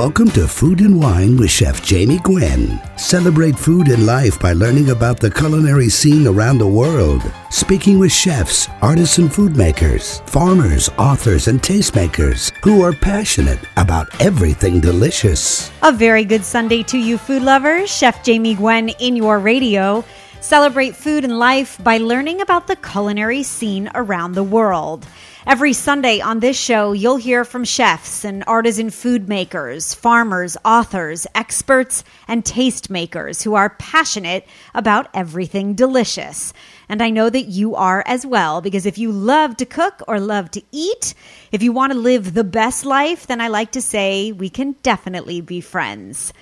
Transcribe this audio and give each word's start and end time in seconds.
Welcome 0.00 0.30
to 0.30 0.48
Food 0.48 0.80
and 0.80 0.98
Wine 0.98 1.36
with 1.36 1.50
Chef 1.50 1.84
Jamie 1.84 2.20
Gwen. 2.20 2.80
Celebrate 2.96 3.58
food 3.58 3.88
and 3.88 4.06
life 4.06 4.40
by 4.40 4.54
learning 4.54 4.88
about 4.88 5.20
the 5.20 5.30
culinary 5.30 5.90
scene 5.90 6.26
around 6.26 6.56
the 6.56 6.66
world. 6.66 7.20
Speaking 7.50 7.98
with 7.98 8.10
chefs, 8.10 8.66
artisan 8.80 9.28
food 9.28 9.58
makers, 9.58 10.20
farmers, 10.20 10.88
authors, 10.96 11.48
and 11.48 11.60
tastemakers 11.60 12.50
who 12.64 12.80
are 12.80 12.94
passionate 12.94 13.58
about 13.76 14.08
everything 14.22 14.80
delicious. 14.80 15.70
A 15.82 15.92
very 15.92 16.24
good 16.24 16.46
Sunday 16.46 16.82
to 16.84 16.96
you, 16.96 17.18
food 17.18 17.42
lovers. 17.42 17.94
Chef 17.94 18.24
Jamie 18.24 18.54
Gwen 18.54 18.88
in 19.00 19.16
your 19.16 19.38
radio. 19.38 20.02
Celebrate 20.40 20.96
food 20.96 21.24
and 21.24 21.38
life 21.38 21.76
by 21.84 21.98
learning 21.98 22.40
about 22.40 22.68
the 22.68 22.76
culinary 22.76 23.42
scene 23.42 23.90
around 23.94 24.32
the 24.32 24.42
world. 24.42 25.06
Every 25.46 25.72
Sunday 25.72 26.20
on 26.20 26.40
this 26.40 26.58
show, 26.58 26.92
you'll 26.92 27.16
hear 27.16 27.46
from 27.46 27.64
chefs 27.64 28.26
and 28.26 28.44
artisan 28.46 28.90
food 28.90 29.26
makers, 29.26 29.94
farmers, 29.94 30.58
authors, 30.66 31.26
experts, 31.34 32.04
and 32.28 32.44
tastemakers 32.44 33.42
who 33.42 33.54
are 33.54 33.70
passionate 33.70 34.46
about 34.74 35.08
everything 35.14 35.72
delicious. 35.74 36.52
And 36.90 37.02
I 37.02 37.08
know 37.08 37.30
that 37.30 37.46
you 37.46 37.74
are 37.74 38.04
as 38.06 38.26
well, 38.26 38.60
because 38.60 38.84
if 38.84 38.98
you 38.98 39.12
love 39.12 39.56
to 39.56 39.64
cook 39.64 40.02
or 40.06 40.20
love 40.20 40.50
to 40.50 40.62
eat, 40.72 41.14
if 41.50 41.62
you 41.62 41.72
want 41.72 41.94
to 41.94 41.98
live 41.98 42.34
the 42.34 42.44
best 42.44 42.84
life, 42.84 43.26
then 43.26 43.40
I 43.40 43.48
like 43.48 43.72
to 43.72 43.82
say 43.82 44.32
we 44.32 44.50
can 44.50 44.72
definitely 44.82 45.40
be 45.40 45.62
friends. 45.62 46.34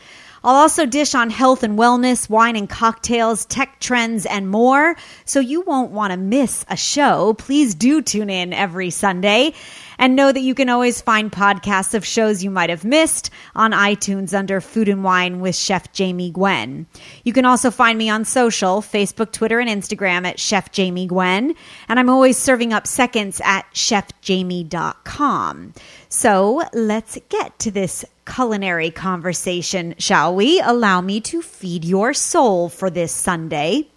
I'll 0.44 0.56
also 0.56 0.86
dish 0.86 1.14
on 1.14 1.30
health 1.30 1.62
and 1.62 1.78
wellness, 1.78 2.28
wine 2.28 2.56
and 2.56 2.68
cocktails, 2.68 3.46
tech 3.46 3.80
trends, 3.80 4.26
and 4.26 4.50
more. 4.50 4.96
So 5.24 5.40
you 5.40 5.62
won't 5.62 5.90
want 5.90 6.12
to 6.12 6.16
miss 6.16 6.64
a 6.68 6.76
show. 6.76 7.34
Please 7.34 7.74
do 7.74 8.02
tune 8.02 8.30
in 8.30 8.52
every 8.52 8.90
Sunday. 8.90 9.54
And 10.00 10.14
know 10.14 10.30
that 10.30 10.40
you 10.40 10.54
can 10.54 10.68
always 10.68 11.00
find 11.00 11.32
podcasts 11.32 11.92
of 11.92 12.06
shows 12.06 12.44
you 12.44 12.50
might 12.50 12.70
have 12.70 12.84
missed 12.84 13.30
on 13.56 13.72
iTunes 13.72 14.32
under 14.32 14.60
Food 14.60 14.88
and 14.88 15.02
Wine 15.02 15.40
with 15.40 15.56
Chef 15.56 15.92
Jamie 15.92 16.30
Gwen. 16.30 16.86
You 17.24 17.32
can 17.32 17.44
also 17.44 17.72
find 17.72 17.98
me 17.98 18.08
on 18.08 18.24
social, 18.24 18.80
Facebook, 18.80 19.32
Twitter, 19.32 19.58
and 19.58 19.68
Instagram 19.68 20.24
at 20.24 20.38
Chef 20.38 20.70
Jamie 20.70 21.08
Gwen. 21.08 21.56
And 21.88 21.98
I'm 21.98 22.10
always 22.10 22.38
serving 22.38 22.72
up 22.72 22.86
seconds 22.86 23.40
at 23.44 23.62
chefjamie.com. 23.74 25.74
So 26.08 26.62
let's 26.72 27.18
get 27.28 27.58
to 27.58 27.72
this 27.72 28.04
culinary 28.28 28.90
conversation, 28.90 29.94
shall 29.98 30.34
we? 30.34 30.60
Allow 30.60 31.00
me 31.00 31.20
to 31.22 31.42
feed 31.42 31.84
your 31.84 32.12
soul 32.12 32.68
for 32.68 32.90
this 32.90 33.12
Sunday. 33.12 33.88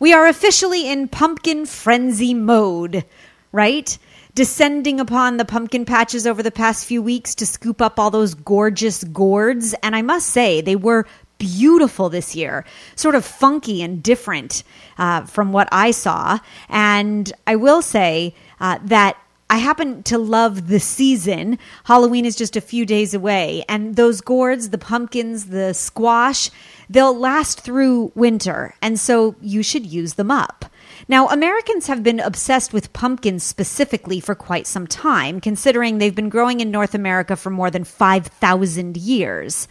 We 0.00 0.12
are 0.12 0.26
officially 0.26 0.88
in 0.88 1.08
pumpkin 1.08 1.66
frenzy 1.66 2.32
mode, 2.34 3.04
right? 3.52 3.98
Descending 4.34 5.00
upon 5.00 5.36
the 5.36 5.44
pumpkin 5.44 5.84
patches 5.84 6.26
over 6.26 6.42
the 6.42 6.50
past 6.50 6.86
few 6.86 7.02
weeks 7.02 7.34
to 7.36 7.46
scoop 7.46 7.82
up 7.82 7.98
all 7.98 8.10
those 8.10 8.34
gorgeous 8.34 9.04
gourds. 9.04 9.74
And 9.82 9.94
I 9.94 10.02
must 10.02 10.28
say, 10.28 10.60
they 10.60 10.76
were 10.76 11.06
beautiful 11.38 12.08
this 12.08 12.34
year, 12.34 12.64
sort 12.96 13.14
of 13.14 13.24
funky 13.24 13.82
and 13.82 14.02
different 14.02 14.62
uh, 14.98 15.24
from 15.26 15.52
what 15.52 15.68
I 15.72 15.90
saw. 15.90 16.38
And 16.68 17.32
I 17.46 17.56
will 17.56 17.82
say 17.82 18.34
uh, 18.60 18.78
that 18.84 19.16
I 19.50 19.58
happen 19.58 20.02
to 20.04 20.18
love 20.18 20.68
the 20.68 20.80
season. 20.80 21.58
Halloween 21.84 22.26
is 22.26 22.36
just 22.36 22.56
a 22.56 22.60
few 22.60 22.84
days 22.84 23.14
away, 23.14 23.64
and 23.68 23.96
those 23.96 24.20
gourds, 24.20 24.68
the 24.70 24.78
pumpkins, 24.78 25.46
the 25.46 25.72
squash, 25.72 26.50
they'll 26.90 27.16
last 27.16 27.60
through 27.60 28.12
winter, 28.14 28.74
and 28.82 29.00
so 29.00 29.36
you 29.40 29.62
should 29.62 29.86
use 29.86 30.14
them 30.14 30.30
up. 30.30 30.66
Now, 31.08 31.28
Americans 31.28 31.86
have 31.86 32.02
been 32.02 32.20
obsessed 32.20 32.74
with 32.74 32.92
pumpkins 32.92 33.42
specifically 33.42 34.20
for 34.20 34.34
quite 34.34 34.66
some 34.66 34.86
time, 34.86 35.40
considering 35.40 35.96
they've 35.96 36.14
been 36.14 36.28
growing 36.28 36.60
in 36.60 36.70
North 36.70 36.94
America 36.94 37.34
for 37.34 37.48
more 37.48 37.70
than 37.70 37.84
5,000 37.84 38.96
years. 38.98 39.66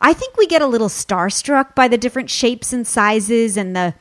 I 0.00 0.12
think 0.12 0.36
we 0.36 0.48
get 0.48 0.62
a 0.62 0.66
little 0.66 0.88
starstruck 0.88 1.76
by 1.76 1.86
the 1.86 1.98
different 1.98 2.28
shapes 2.28 2.72
and 2.72 2.84
sizes 2.84 3.56
and 3.56 3.76
the 3.76 3.94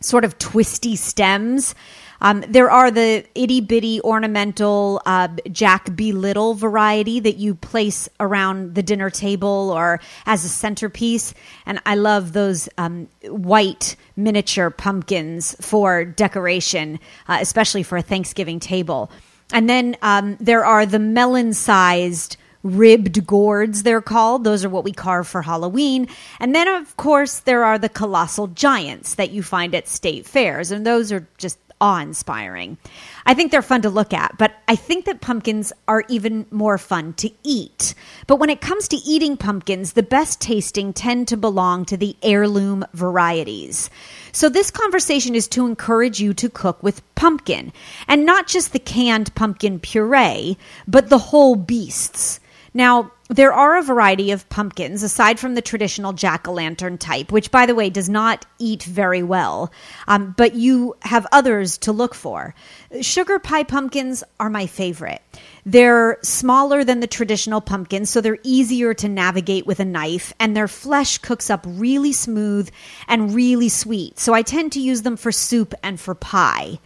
sort 0.00 0.24
of 0.24 0.38
twisty 0.38 0.94
stems. 0.94 1.74
Um, 2.24 2.42
there 2.48 2.70
are 2.70 2.90
the 2.90 3.22
itty 3.34 3.60
bitty 3.60 4.00
ornamental 4.00 5.02
uh, 5.04 5.28
Jack 5.52 5.94
Be 5.94 6.12
Little 6.12 6.54
variety 6.54 7.20
that 7.20 7.36
you 7.36 7.54
place 7.54 8.08
around 8.18 8.74
the 8.74 8.82
dinner 8.82 9.10
table 9.10 9.70
or 9.70 10.00
as 10.24 10.42
a 10.42 10.48
centerpiece. 10.48 11.34
And 11.66 11.80
I 11.84 11.96
love 11.96 12.32
those 12.32 12.66
um, 12.78 13.08
white 13.24 13.96
miniature 14.16 14.70
pumpkins 14.70 15.54
for 15.60 16.06
decoration, 16.06 16.98
uh, 17.28 17.38
especially 17.42 17.82
for 17.82 17.98
a 17.98 18.02
Thanksgiving 18.02 18.58
table. 18.58 19.10
And 19.52 19.68
then 19.68 19.94
um, 20.00 20.38
there 20.40 20.64
are 20.64 20.86
the 20.86 20.98
melon 20.98 21.52
sized 21.52 22.38
ribbed 22.62 23.26
gourds, 23.26 23.82
they're 23.82 24.00
called. 24.00 24.42
Those 24.42 24.64
are 24.64 24.70
what 24.70 24.84
we 24.84 24.92
carve 24.92 25.28
for 25.28 25.42
Halloween. 25.42 26.08
And 26.40 26.54
then, 26.54 26.66
of 26.66 26.96
course, 26.96 27.40
there 27.40 27.62
are 27.62 27.78
the 27.78 27.90
colossal 27.90 28.46
giants 28.46 29.16
that 29.16 29.30
you 29.30 29.42
find 29.42 29.74
at 29.74 29.86
state 29.86 30.24
fairs. 30.24 30.70
And 30.70 30.86
those 30.86 31.12
are 31.12 31.28
just 31.36 31.58
awe 31.84 32.00
inspiring. 32.00 32.78
I 33.26 33.34
think 33.34 33.50
they're 33.50 33.60
fun 33.60 33.82
to 33.82 33.90
look 33.90 34.14
at, 34.14 34.38
but 34.38 34.54
I 34.66 34.74
think 34.74 35.04
that 35.04 35.20
pumpkins 35.20 35.70
are 35.86 36.02
even 36.08 36.46
more 36.50 36.78
fun 36.78 37.12
to 37.14 37.30
eat. 37.42 37.94
But 38.26 38.36
when 38.36 38.48
it 38.48 38.62
comes 38.62 38.88
to 38.88 38.96
eating 38.96 39.36
pumpkins, 39.36 39.92
the 39.92 40.02
best 40.02 40.40
tasting 40.40 40.94
tend 40.94 41.28
to 41.28 41.36
belong 41.36 41.84
to 41.86 41.98
the 41.98 42.16
heirloom 42.22 42.86
varieties. 42.94 43.90
So 44.32 44.48
this 44.48 44.70
conversation 44.70 45.34
is 45.34 45.46
to 45.48 45.66
encourage 45.66 46.20
you 46.20 46.32
to 46.32 46.48
cook 46.48 46.82
with 46.82 47.02
pumpkin, 47.16 47.70
and 48.08 48.24
not 48.24 48.46
just 48.46 48.72
the 48.72 48.78
canned 48.78 49.34
pumpkin 49.34 49.78
puree, 49.78 50.56
but 50.88 51.10
the 51.10 51.18
whole 51.18 51.54
beasts. 51.54 52.40
Now, 52.76 53.12
there 53.28 53.54
are 53.54 53.78
a 53.78 53.82
variety 53.82 54.32
of 54.32 54.48
pumpkins 54.50 55.02
aside 55.02 55.40
from 55.40 55.54
the 55.54 55.62
traditional 55.62 56.12
jack 56.12 56.46
o' 56.46 56.52
lantern 56.52 56.98
type, 56.98 57.32
which, 57.32 57.50
by 57.50 57.64
the 57.66 57.74
way, 57.74 57.88
does 57.88 58.08
not 58.08 58.44
eat 58.58 58.82
very 58.82 59.22
well. 59.22 59.72
Um, 60.08 60.34
but 60.36 60.54
you 60.54 60.96
have 61.00 61.26
others 61.32 61.78
to 61.78 61.92
look 61.92 62.14
for. 62.14 62.54
Sugar 63.00 63.38
pie 63.38 63.62
pumpkins 63.62 64.24
are 64.38 64.50
my 64.50 64.66
favorite. 64.66 65.22
They're 65.64 66.18
smaller 66.22 66.84
than 66.84 67.00
the 67.00 67.06
traditional 67.06 67.62
pumpkins, 67.62 68.10
so 68.10 68.20
they're 68.20 68.38
easier 68.42 68.92
to 68.94 69.08
navigate 69.08 69.66
with 69.66 69.80
a 69.80 69.84
knife, 69.86 70.34
and 70.38 70.54
their 70.54 70.68
flesh 70.68 71.18
cooks 71.18 71.48
up 71.48 71.64
really 71.66 72.12
smooth 72.12 72.68
and 73.08 73.34
really 73.34 73.70
sweet. 73.70 74.18
So 74.18 74.34
I 74.34 74.42
tend 74.42 74.72
to 74.72 74.80
use 74.80 75.02
them 75.02 75.16
for 75.16 75.32
soup 75.32 75.74
and 75.82 75.98
for 75.98 76.14
pie. 76.14 76.78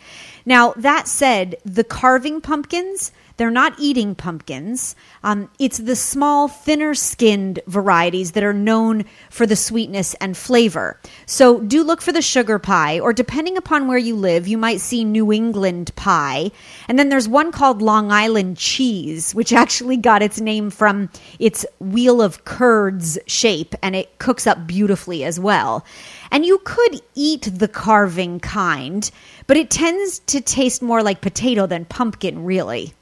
Now, 0.46 0.72
that 0.76 1.08
said, 1.08 1.56
the 1.64 1.84
carving 1.84 2.40
pumpkins, 2.40 3.10
they're 3.38 3.50
not 3.50 3.74
eating 3.78 4.14
pumpkins. 4.14 4.94
Um, 5.22 5.48
it's 5.58 5.78
the 5.78 5.96
small, 5.96 6.48
thinner 6.48 6.94
skinned 6.94 7.60
varieties 7.66 8.32
that 8.32 8.42
are 8.42 8.52
known 8.52 9.04
for 9.30 9.46
the 9.46 9.56
sweetness 9.56 10.14
and 10.14 10.36
flavor. 10.36 11.00
So 11.24 11.60
do 11.60 11.82
look 11.84 12.02
for 12.02 12.12
the 12.12 12.20
sugar 12.20 12.58
pie, 12.58 12.98
or 12.98 13.12
depending 13.12 13.56
upon 13.56 13.86
where 13.86 13.96
you 13.96 14.16
live, 14.16 14.46
you 14.48 14.58
might 14.58 14.80
see 14.80 15.04
New 15.04 15.32
England 15.32 15.94
pie. 15.94 16.50
And 16.88 16.98
then 16.98 17.08
there's 17.08 17.28
one 17.28 17.52
called 17.52 17.80
Long 17.80 18.10
Island 18.10 18.56
cheese, 18.56 19.34
which 19.34 19.52
actually 19.52 19.96
got 19.96 20.20
its 20.20 20.40
name 20.40 20.68
from 20.68 21.08
its 21.38 21.64
wheel 21.78 22.20
of 22.20 22.44
curds 22.44 23.18
shape, 23.26 23.74
and 23.82 23.94
it 23.94 24.18
cooks 24.18 24.46
up 24.48 24.66
beautifully 24.66 25.22
as 25.22 25.38
well. 25.38 25.86
And 26.32 26.44
you 26.44 26.58
could 26.64 27.00
eat 27.14 27.48
the 27.52 27.68
carving 27.68 28.40
kind, 28.40 29.08
but 29.46 29.56
it 29.56 29.70
tends 29.70 30.18
to 30.20 30.40
taste 30.40 30.82
more 30.82 31.04
like 31.04 31.20
potato 31.20 31.66
than 31.66 31.84
pumpkin, 31.84 32.44
really. 32.44 32.94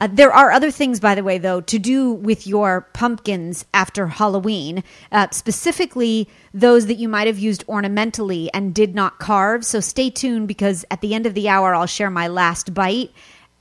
Uh, 0.00 0.08
there 0.10 0.32
are 0.32 0.50
other 0.50 0.70
things, 0.70 0.98
by 0.98 1.14
the 1.14 1.22
way, 1.22 1.36
though, 1.36 1.60
to 1.60 1.78
do 1.78 2.12
with 2.12 2.46
your 2.46 2.82
pumpkins 2.94 3.66
after 3.74 4.06
Halloween, 4.06 4.82
uh, 5.12 5.28
specifically 5.30 6.26
those 6.54 6.86
that 6.86 6.94
you 6.94 7.08
might 7.08 7.26
have 7.26 7.38
used 7.38 7.64
ornamentally 7.68 8.50
and 8.54 8.74
did 8.74 8.94
not 8.94 9.18
carve. 9.18 9.64
So 9.64 9.80
stay 9.80 10.08
tuned 10.08 10.48
because 10.48 10.84
at 10.90 11.02
the 11.02 11.14
end 11.14 11.26
of 11.26 11.34
the 11.34 11.48
hour, 11.48 11.74
I'll 11.74 11.86
share 11.86 12.10
my 12.10 12.28
last 12.28 12.72
bite 12.72 13.10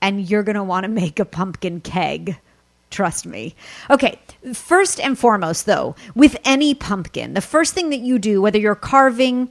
and 0.01 0.29
you're 0.29 0.43
going 0.43 0.55
to 0.55 0.63
want 0.63 0.85
to 0.85 0.89
make 0.89 1.19
a 1.19 1.25
pumpkin 1.25 1.81
keg. 1.81 2.37
Trust 2.89 3.25
me. 3.25 3.53
Okay, 3.89 4.17
first 4.53 4.99
and 4.99 5.19
foremost, 5.19 5.65
though, 5.65 5.95
with 6.15 6.37
any 6.43 6.73
pumpkin, 6.73 7.33
the 7.33 7.41
first 7.41 7.73
thing 7.73 7.89
that 7.91 7.99
you 7.99 8.17
do, 8.17 8.41
whether 8.41 8.57
you're 8.57 8.75
carving 8.75 9.49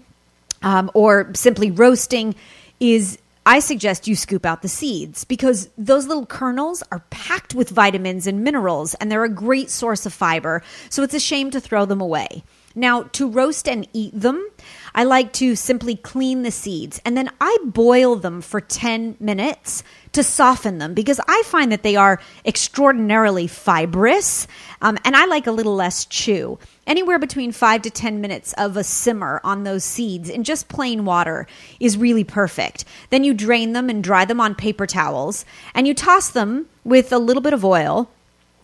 um, 0.62 0.90
or 0.94 1.30
simply 1.34 1.70
roasting, 1.70 2.34
is 2.80 3.18
I 3.48 3.60
suggest 3.60 4.06
you 4.06 4.14
scoop 4.14 4.44
out 4.44 4.60
the 4.60 4.68
seeds 4.68 5.24
because 5.24 5.70
those 5.78 6.06
little 6.06 6.26
kernels 6.26 6.82
are 6.92 7.02
packed 7.08 7.54
with 7.54 7.70
vitamins 7.70 8.26
and 8.26 8.44
minerals 8.44 8.92
and 8.92 9.10
they're 9.10 9.24
a 9.24 9.30
great 9.30 9.70
source 9.70 10.04
of 10.04 10.12
fiber. 10.12 10.62
So 10.90 11.02
it's 11.02 11.14
a 11.14 11.18
shame 11.18 11.50
to 11.52 11.60
throw 11.60 11.86
them 11.86 12.02
away. 12.02 12.44
Now, 12.74 13.04
to 13.04 13.26
roast 13.26 13.66
and 13.66 13.88
eat 13.94 14.12
them, 14.12 14.46
I 14.94 15.04
like 15.04 15.32
to 15.34 15.56
simply 15.56 15.96
clean 15.96 16.42
the 16.42 16.50
seeds 16.50 17.00
and 17.06 17.16
then 17.16 17.30
I 17.40 17.56
boil 17.64 18.16
them 18.16 18.42
for 18.42 18.60
10 18.60 19.16
minutes 19.18 19.82
to 20.12 20.22
soften 20.22 20.78
them 20.78 20.94
because 20.94 21.20
I 21.26 21.42
find 21.46 21.70
that 21.72 21.82
they 21.82 21.96
are 21.96 22.20
extraordinarily 22.44 23.46
fibrous 23.46 24.46
um, 24.80 24.98
and 25.04 25.16
I 25.16 25.26
like 25.26 25.46
a 25.46 25.52
little 25.52 25.74
less 25.74 26.04
chew. 26.04 26.58
Anywhere 26.86 27.18
between 27.18 27.52
five 27.52 27.82
to 27.82 27.90
10 27.90 28.20
minutes 28.20 28.54
of 28.54 28.76
a 28.76 28.84
simmer 28.84 29.40
on 29.44 29.64
those 29.64 29.84
seeds 29.84 30.28
in 30.28 30.44
just 30.44 30.68
plain 30.68 31.04
water 31.04 31.46
is 31.80 31.98
really 31.98 32.24
perfect. 32.24 32.84
Then 33.10 33.24
you 33.24 33.34
drain 33.34 33.72
them 33.72 33.90
and 33.90 34.02
dry 34.02 34.24
them 34.24 34.40
on 34.40 34.54
paper 34.54 34.86
towels 34.86 35.44
and 35.74 35.86
you 35.86 35.94
toss 35.94 36.30
them 36.30 36.66
with 36.84 37.12
a 37.12 37.18
little 37.18 37.42
bit 37.42 37.52
of 37.52 37.64
oil 37.64 38.10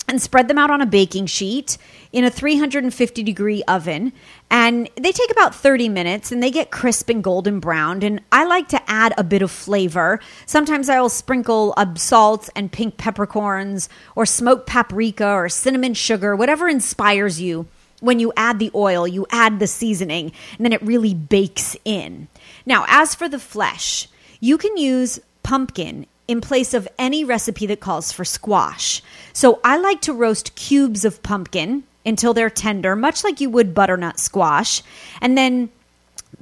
and 0.07 0.21
spread 0.21 0.49
them 0.49 0.59
out 0.59 0.71
on 0.71 0.81
a 0.81 0.87
baking 0.87 1.27
sheet 1.27 1.79
in 2.13 2.25
a 2.25 2.31
350 2.31 3.23
degree 3.23 3.63
oven. 3.67 4.13
And 4.51 4.89
they 4.97 5.13
take 5.13 5.31
about 5.31 5.55
30 5.55 5.89
minutes 5.89 6.31
and 6.31 6.43
they 6.43 6.51
get 6.51 6.71
crisp 6.71 7.09
and 7.09 7.25
golden 7.25 7.61
browned. 7.61 8.05
And 8.05 8.21
I 8.31 8.45
like 8.45 8.69
to 8.69 8.91
add 8.91 9.15
a 9.17 9.25
bit 9.25 9.43
of 9.43 9.51
flavor. 9.51 10.21
Sometimes 10.47 10.89
I'll 10.89 11.09
sprinkle 11.09 11.75
uh, 11.77 11.95
salt 11.95 12.49
and 12.55 12.71
pink 12.71 12.97
peppercorns 12.97 13.89
or 14.15 14.27
smoked 14.27 14.67
paprika 14.67 15.29
or 15.29 15.49
cinnamon 15.49 15.95
sugar, 15.95 16.37
whatever 16.37 16.69
inspires 16.69 17.41
you. 17.41 17.67
When 18.01 18.21
you 18.21 18.33
add 18.37 18.59
the 18.59 18.71
oil, 18.75 19.09
you 19.09 19.27
add 19.31 19.61
the 19.61 19.67
seasoning, 19.67 20.33
and 20.59 20.65
then 20.67 20.75
it 20.75 20.83
really 20.83 21.15
bakes 21.15 21.75
in. 21.87 22.29
Now, 22.67 22.85
as 22.87 23.15
for 23.15 23.31
the 23.31 23.39
flesh, 23.39 24.09
you 24.41 24.59
can 24.59 24.77
use 24.77 25.21
pumpkin 25.43 26.07
in 26.27 26.41
place 26.41 26.75
of 26.75 26.89
any 26.99 27.25
recipe 27.25 27.67
that 27.67 27.81
calls 27.81 28.13
for 28.13 28.25
squash. 28.25 29.03
So 29.33 29.61
I 29.63 29.77
like 29.77 30.01
to 30.03 30.13
roast 30.13 30.55
cubes 30.55 31.05
of 31.05 31.23
pumpkin 31.23 31.85
until 32.07 32.35
they're 32.35 32.51
tender, 32.51 32.97
much 32.97 33.25
like 33.25 33.41
you 33.41 33.51
would 33.51 33.75
butternut 33.75 34.19
squash, 34.19 34.83
and 35.21 35.37
then 35.37 35.71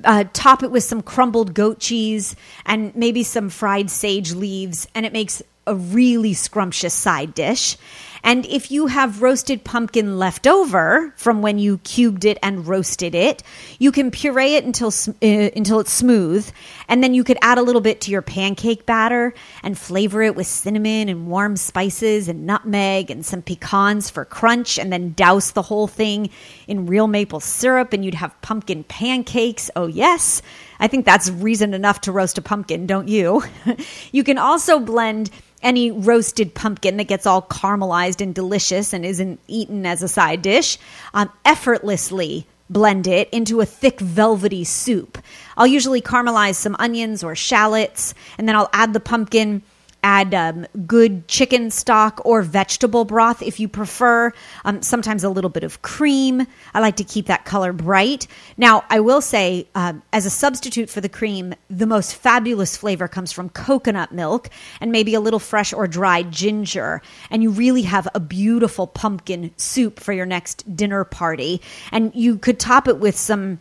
uh, 0.05 0.25
top 0.33 0.63
it 0.63 0.71
with 0.71 0.85
some 0.85 1.03
crumbled 1.03 1.55
goat 1.55 1.79
cheese 1.79 2.35
and 2.67 2.95
maybe 2.97 3.23
some 3.23 3.49
fried 3.49 3.91
sage 3.91 4.33
leaves, 4.33 4.87
and 4.95 5.07
it 5.07 5.13
makes 5.13 5.43
a 5.67 5.75
really 5.75 6.35
scrumptious 6.35 6.95
side 6.95 7.35
dish. 7.35 7.77
And 8.25 8.47
if 8.47 8.71
you 8.71 8.87
have 8.87 9.23
roasted 9.23 9.65
pumpkin 9.65 10.19
left 10.19 10.47
over 10.47 11.13
from 11.17 11.43
when 11.43 11.59
you 11.59 11.79
cubed 11.79 12.25
it 12.25 12.39
and 12.43 12.67
roasted 12.67 13.15
it, 13.15 13.43
you 13.79 13.91
can 13.91 14.11
puree 14.11 14.55
it 14.55 14.65
until 14.65 14.89
uh, 14.89 15.51
until 15.57 15.81
it's 15.81 15.93
smooth, 15.93 16.49
and 16.89 17.03
then 17.03 17.15
you 17.15 17.25
could 17.25 17.39
add 17.43 17.59
a 17.59 17.63
little 17.63 17.81
bit 17.81 18.01
to 18.03 18.11
your 18.11 18.23
pancake 18.23 18.87
batter 18.87 19.35
and 19.63 19.77
flavor 19.77 20.23
it 20.23 20.37
with 20.37 20.47
cinnamon 20.47 21.09
and 21.09 21.27
warm 21.27 21.57
spices 21.57 22.29
and 22.29 22.47
nutmeg 22.47 23.11
and 23.11 23.27
some 23.27 23.43
pecans 23.43 24.09
for 24.09 24.25
crunch, 24.25 24.79
and 24.79 24.93
then 24.93 25.13
douse 25.15 25.51
the 25.51 25.63
whole 25.63 25.89
thing 25.89 26.31
in 26.69 26.87
real 26.87 27.09
maple 27.09 27.41
syrup, 27.41 27.93
and 27.93 28.05
you'd 28.05 28.15
have 28.15 28.41
pumpkin 28.41 28.85
pancakes. 28.85 29.71
Oh 29.75 29.87
yes. 29.87 30.43
I 30.79 30.89
think 30.89 31.07
that's 31.07 31.31
reason 31.31 31.75
enough 31.75 32.01
to 32.03 32.13
roast 32.13 32.39
a 32.39 32.43
pumpkin, 32.43 32.87
don't 32.89 33.07
you? 33.07 33.45
you 34.13 34.25
can 34.25 34.37
also 34.37 34.81
blend 34.81 35.31
any 35.63 35.91
roasted 35.91 36.55
pumpkin 36.55 36.97
that 36.97 37.05
gets 37.05 37.27
all 37.27 37.43
caramelized 37.43 38.21
and 38.21 38.35
delicious 38.35 38.93
and 38.93 39.05
isn't 39.05 39.41
eaten 39.47 39.87
as 39.87 40.03
a 40.03 40.09
side 40.09 40.43
dish 40.43 40.79
um, 41.15 41.31
effortlessly 41.45 42.47
blend 42.71 43.07
it 43.07 43.29
into 43.31 43.61
a 43.61 43.67
thick 43.67 44.01
velvety 44.01 44.65
soup. 44.65 45.19
I'll 45.57 45.67
usually 45.67 46.01
caramelize 46.01 46.55
some 46.55 46.75
onions 46.79 47.23
or 47.23 47.35
shallots 47.35 48.15
and 48.39 48.49
then 48.49 48.57
I'll 48.57 48.71
add 48.73 48.93
the 48.95 49.01
pumpkin 49.01 49.63
add 50.03 50.35
um, 50.35 50.67
good 50.87 51.29
chicken 51.29 51.71
stock 51.71 52.21
or 52.25 52.43
vegetable 52.43 53.05
broth 53.05 53.43
if 53.43 53.61
you 53.61 53.69
prefer. 53.69 54.33
Um, 54.65 54.83
sometimes 54.83 55.25
a 55.25 55.29
little 55.29 55.51
bit 55.51 55.65
of 55.65 55.83
cream. 55.83 56.47
I 56.75 56.81
like 56.81 56.97
to 56.97 57.05
keep 57.05 57.27
that 57.27 57.45
color 57.45 57.73
bright. 57.73 58.27
Now, 58.57 58.85
I 58.91 59.01
will 59.01 59.21
say, 59.21 59.69
uh, 59.75 59.95
as 60.13 60.27
a 60.27 60.31
substitute 60.31 60.91
for 60.91 61.01
the 61.01 61.09
cream, 61.09 61.55
the 61.71 61.87
most 61.87 62.15
fabulous 62.15 62.77
flavor 62.77 63.09
comes 63.09 63.33
from 63.33 63.49
coconut 63.51 64.13
milk 64.13 64.51
and 64.81 64.93
maybe 64.93 65.15
a 65.15 65.21
little 65.21 65.39
fresh 65.39 65.73
or 65.73 65.87
dried 65.87 66.31
ginger. 66.31 67.01
And 67.31 67.43
you 67.43 67.51
really 67.51 67.83
have 67.83 68.09
a 68.15 68.21
beautiful 68.21 68.87
pumpkin 68.87 69.53
soup 69.57 70.01
for 70.01 70.13
your 70.13 70.27
next 70.27 70.77
dinner 70.77 71.05
party. 71.05 71.61
And 71.91 72.15
you 72.15 72.39
could 72.39 72.59
top 72.59 72.89
it 72.89 72.99
with 72.99 73.17
some 73.17 73.61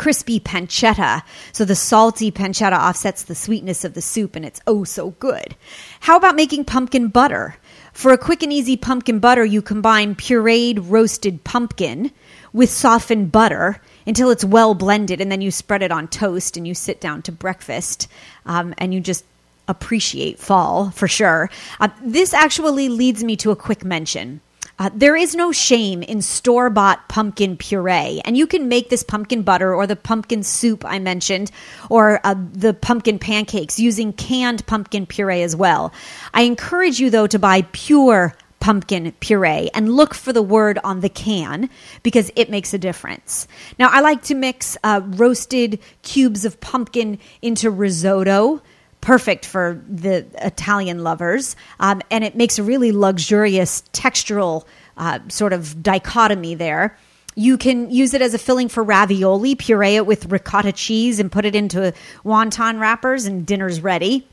crispy 0.00 0.40
pancetta. 0.40 1.22
So 1.52 1.66
the 1.66 1.76
salty 1.76 2.32
pancetta 2.32 2.72
offsets 2.72 3.22
the 3.22 3.34
sweetness 3.34 3.84
of 3.84 3.92
the 3.92 4.00
soup 4.00 4.34
and 4.34 4.46
it's 4.46 4.62
oh 4.66 4.82
so 4.82 5.10
good. 5.10 5.54
How 6.00 6.16
about 6.16 6.36
making 6.36 6.64
pumpkin 6.64 7.08
butter? 7.08 7.58
For 7.92 8.10
a 8.10 8.16
quick 8.16 8.42
and 8.42 8.50
easy 8.50 8.78
pumpkin 8.78 9.18
butter, 9.18 9.44
you 9.44 9.60
combine 9.60 10.14
pureed 10.14 10.86
roasted 10.88 11.44
pumpkin 11.44 12.12
with 12.54 12.70
softened 12.70 13.30
butter 13.30 13.82
until 14.06 14.30
it's 14.30 14.42
well 14.42 14.72
blended, 14.74 15.20
and 15.20 15.30
then 15.30 15.42
you 15.42 15.50
spread 15.50 15.82
it 15.82 15.92
on 15.92 16.08
toast 16.08 16.56
and 16.56 16.66
you 16.66 16.74
sit 16.74 16.98
down 16.98 17.20
to 17.22 17.32
breakfast 17.32 18.08
um, 18.46 18.72
and 18.78 18.94
you 18.94 19.00
just 19.00 19.26
appreciate 19.68 20.38
fall 20.38 20.90
for 20.92 21.08
sure. 21.08 21.50
Uh, 21.78 21.88
this 22.02 22.32
actually 22.32 22.88
leads 22.88 23.22
me 23.22 23.36
to 23.36 23.50
a 23.50 23.56
quick 23.56 23.84
mention. 23.84 24.40
Uh, 24.80 24.88
there 24.94 25.14
is 25.14 25.34
no 25.34 25.52
shame 25.52 26.02
in 26.02 26.22
store 26.22 26.70
bought 26.70 27.06
pumpkin 27.06 27.54
puree. 27.54 28.22
And 28.24 28.34
you 28.34 28.46
can 28.46 28.66
make 28.66 28.88
this 28.88 29.02
pumpkin 29.02 29.42
butter 29.42 29.74
or 29.74 29.86
the 29.86 29.94
pumpkin 29.94 30.42
soup 30.42 30.86
I 30.86 30.98
mentioned 30.98 31.50
or 31.90 32.18
uh, 32.24 32.34
the 32.52 32.72
pumpkin 32.72 33.18
pancakes 33.18 33.78
using 33.78 34.14
canned 34.14 34.66
pumpkin 34.66 35.04
puree 35.04 35.42
as 35.42 35.54
well. 35.54 35.92
I 36.32 36.42
encourage 36.42 36.98
you, 36.98 37.10
though, 37.10 37.26
to 37.26 37.38
buy 37.38 37.62
pure 37.72 38.34
pumpkin 38.60 39.12
puree 39.20 39.68
and 39.74 39.92
look 39.92 40.14
for 40.14 40.32
the 40.32 40.42
word 40.42 40.78
on 40.82 41.00
the 41.00 41.08
can 41.10 41.68
because 42.02 42.32
it 42.34 42.48
makes 42.48 42.72
a 42.72 42.78
difference. 42.78 43.46
Now, 43.78 43.88
I 43.90 44.00
like 44.00 44.22
to 44.24 44.34
mix 44.34 44.78
uh, 44.82 45.02
roasted 45.04 45.78
cubes 46.02 46.46
of 46.46 46.58
pumpkin 46.60 47.18
into 47.42 47.70
risotto 47.70 48.62
perfect 49.00 49.46
for 49.46 49.82
the 49.88 50.26
Italian 50.38 51.02
lovers. 51.02 51.56
Um, 51.78 52.02
and 52.10 52.24
it 52.24 52.36
makes 52.36 52.58
a 52.58 52.62
really 52.62 52.92
luxurious 52.92 53.82
textural 53.92 54.64
uh, 54.96 55.20
sort 55.28 55.52
of 55.52 55.82
dichotomy 55.82 56.54
there. 56.54 56.96
You 57.34 57.56
can 57.56 57.90
use 57.90 58.12
it 58.12 58.22
as 58.22 58.34
a 58.34 58.38
filling 58.38 58.68
for 58.68 58.82
ravioli, 58.82 59.54
puree 59.54 59.96
it 59.96 60.06
with 60.06 60.26
ricotta 60.26 60.72
cheese, 60.72 61.20
and 61.20 61.30
put 61.30 61.44
it 61.44 61.54
into 61.54 61.94
wonton 62.24 62.80
wrappers, 62.80 63.24
and 63.24 63.46
dinner's 63.46 63.80
ready. 63.80 64.26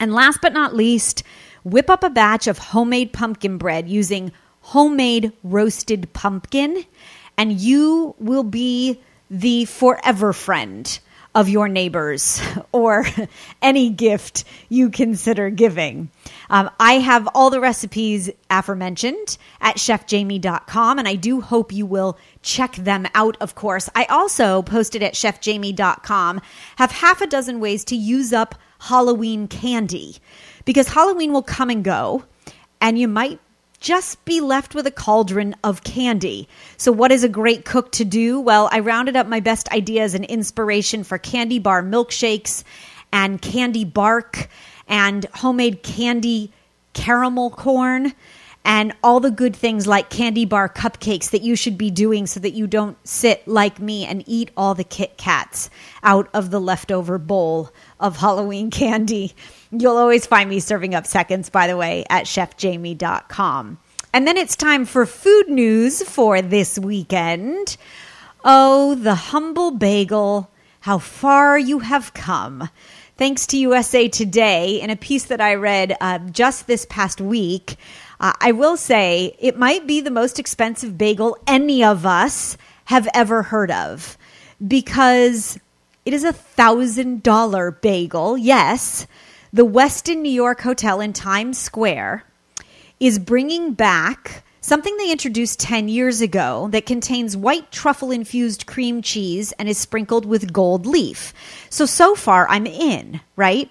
And 0.00 0.14
last 0.14 0.40
but 0.40 0.52
not 0.52 0.74
least, 0.74 1.22
whip 1.62 1.90
up 1.90 2.02
a 2.02 2.10
batch 2.10 2.46
of 2.46 2.58
homemade 2.58 3.12
pumpkin 3.12 3.58
bread 3.58 3.88
using 3.88 4.32
homemade 4.60 5.32
roasted 5.44 6.12
pumpkin, 6.12 6.84
and 7.36 7.52
you 7.52 8.14
will 8.18 8.44
be 8.44 9.00
the 9.30 9.66
forever 9.66 10.32
friend 10.32 10.98
of 11.38 11.48
your 11.48 11.68
neighbors 11.68 12.42
or 12.72 13.06
any 13.62 13.90
gift 13.90 14.42
you 14.68 14.90
consider 14.90 15.50
giving. 15.50 16.10
Um, 16.50 16.68
I 16.80 16.94
have 16.94 17.28
all 17.32 17.48
the 17.48 17.60
recipes 17.60 18.28
aforementioned 18.50 19.38
at 19.60 19.76
chefjamie.com, 19.76 20.98
and 20.98 21.06
I 21.06 21.14
do 21.14 21.40
hope 21.40 21.72
you 21.72 21.86
will 21.86 22.18
check 22.42 22.74
them 22.74 23.06
out, 23.14 23.36
of 23.40 23.54
course. 23.54 23.88
I 23.94 24.06
also 24.06 24.62
posted 24.62 25.00
at 25.04 25.14
chefjamie.com 25.14 26.40
have 26.74 26.90
half 26.90 27.20
a 27.20 27.26
dozen 27.28 27.60
ways 27.60 27.84
to 27.84 27.94
use 27.94 28.32
up 28.32 28.56
Halloween 28.80 29.46
candy 29.46 30.16
because 30.64 30.88
Halloween 30.88 31.32
will 31.32 31.42
come 31.42 31.70
and 31.70 31.84
go, 31.84 32.24
and 32.80 32.98
you 32.98 33.06
might 33.06 33.38
just 33.80 34.24
be 34.24 34.40
left 34.40 34.74
with 34.74 34.86
a 34.86 34.90
cauldron 34.90 35.54
of 35.62 35.84
candy. 35.84 36.48
So, 36.76 36.90
what 36.92 37.12
is 37.12 37.24
a 37.24 37.28
great 37.28 37.64
cook 37.64 37.92
to 37.92 38.04
do? 38.04 38.40
Well, 38.40 38.68
I 38.72 38.80
rounded 38.80 39.16
up 39.16 39.26
my 39.26 39.40
best 39.40 39.70
ideas 39.70 40.14
and 40.14 40.24
inspiration 40.24 41.04
for 41.04 41.18
candy 41.18 41.58
bar 41.58 41.82
milkshakes 41.82 42.64
and 43.12 43.40
candy 43.40 43.84
bark 43.84 44.48
and 44.86 45.24
homemade 45.34 45.82
candy 45.82 46.52
caramel 46.92 47.50
corn 47.50 48.12
and 48.68 48.92
all 49.02 49.18
the 49.18 49.30
good 49.30 49.56
things 49.56 49.86
like 49.86 50.10
candy 50.10 50.44
bar 50.44 50.68
cupcakes 50.68 51.30
that 51.30 51.40
you 51.40 51.56
should 51.56 51.78
be 51.78 51.90
doing 51.90 52.26
so 52.26 52.38
that 52.38 52.50
you 52.50 52.66
don't 52.66 52.98
sit 53.08 53.48
like 53.48 53.80
me 53.80 54.04
and 54.04 54.22
eat 54.26 54.50
all 54.58 54.74
the 54.74 54.84
Kit 54.84 55.16
Kats 55.16 55.70
out 56.02 56.28
of 56.34 56.50
the 56.50 56.60
leftover 56.60 57.16
bowl 57.16 57.72
of 57.98 58.18
Halloween 58.18 58.70
candy. 58.70 59.32
You'll 59.70 59.96
always 59.96 60.26
find 60.26 60.50
me 60.50 60.60
serving 60.60 60.94
up 60.94 61.06
seconds, 61.06 61.48
by 61.48 61.66
the 61.66 61.78
way, 61.78 62.04
at 62.10 62.26
chefjamie.com. 62.26 63.78
And 64.12 64.26
then 64.26 64.36
it's 64.36 64.54
time 64.54 64.84
for 64.84 65.06
food 65.06 65.48
news 65.48 66.02
for 66.02 66.42
this 66.42 66.78
weekend. 66.78 67.78
Oh, 68.44 68.94
the 68.96 69.14
humble 69.14 69.70
bagel, 69.70 70.50
how 70.80 70.98
far 70.98 71.58
you 71.58 71.78
have 71.78 72.12
come. 72.12 72.68
Thanks 73.16 73.46
to 73.48 73.58
USA 73.58 74.08
Today, 74.08 74.80
in 74.80 74.90
a 74.90 74.96
piece 74.96 75.24
that 75.24 75.40
I 75.40 75.54
read 75.54 75.96
uh, 76.00 76.18
just 76.18 76.66
this 76.68 76.86
past 76.88 77.20
week, 77.20 77.76
uh, 78.20 78.32
I 78.40 78.52
will 78.52 78.76
say 78.76 79.36
it 79.38 79.58
might 79.58 79.86
be 79.86 80.00
the 80.00 80.10
most 80.10 80.38
expensive 80.38 80.98
bagel 80.98 81.38
any 81.46 81.84
of 81.84 82.04
us 82.04 82.56
have 82.86 83.08
ever 83.14 83.42
heard 83.42 83.70
of 83.70 84.16
because 84.66 85.58
it 86.04 86.14
is 86.14 86.24
a 86.24 86.32
thousand 86.32 87.22
dollar 87.22 87.70
bagel, 87.70 88.38
yes, 88.38 89.06
the 89.52 89.66
Westin 89.66 90.18
New 90.18 90.32
York 90.32 90.60
Hotel 90.60 91.00
in 91.00 91.12
Times 91.12 91.58
Square 91.58 92.24
is 93.00 93.18
bringing 93.18 93.74
back 93.74 94.42
something 94.60 94.96
they 94.96 95.12
introduced 95.12 95.60
10 95.60 95.88
years 95.88 96.20
ago 96.20 96.68
that 96.72 96.86
contains 96.86 97.36
white 97.36 97.70
truffle 97.70 98.10
infused 98.10 98.66
cream 98.66 99.00
cheese 99.00 99.52
and 99.52 99.68
is 99.68 99.78
sprinkled 99.78 100.26
with 100.26 100.52
gold 100.52 100.86
leaf. 100.86 101.32
So, 101.70 101.86
so 101.86 102.14
far, 102.14 102.46
I'm 102.48 102.66
in, 102.66 103.20
right? 103.36 103.70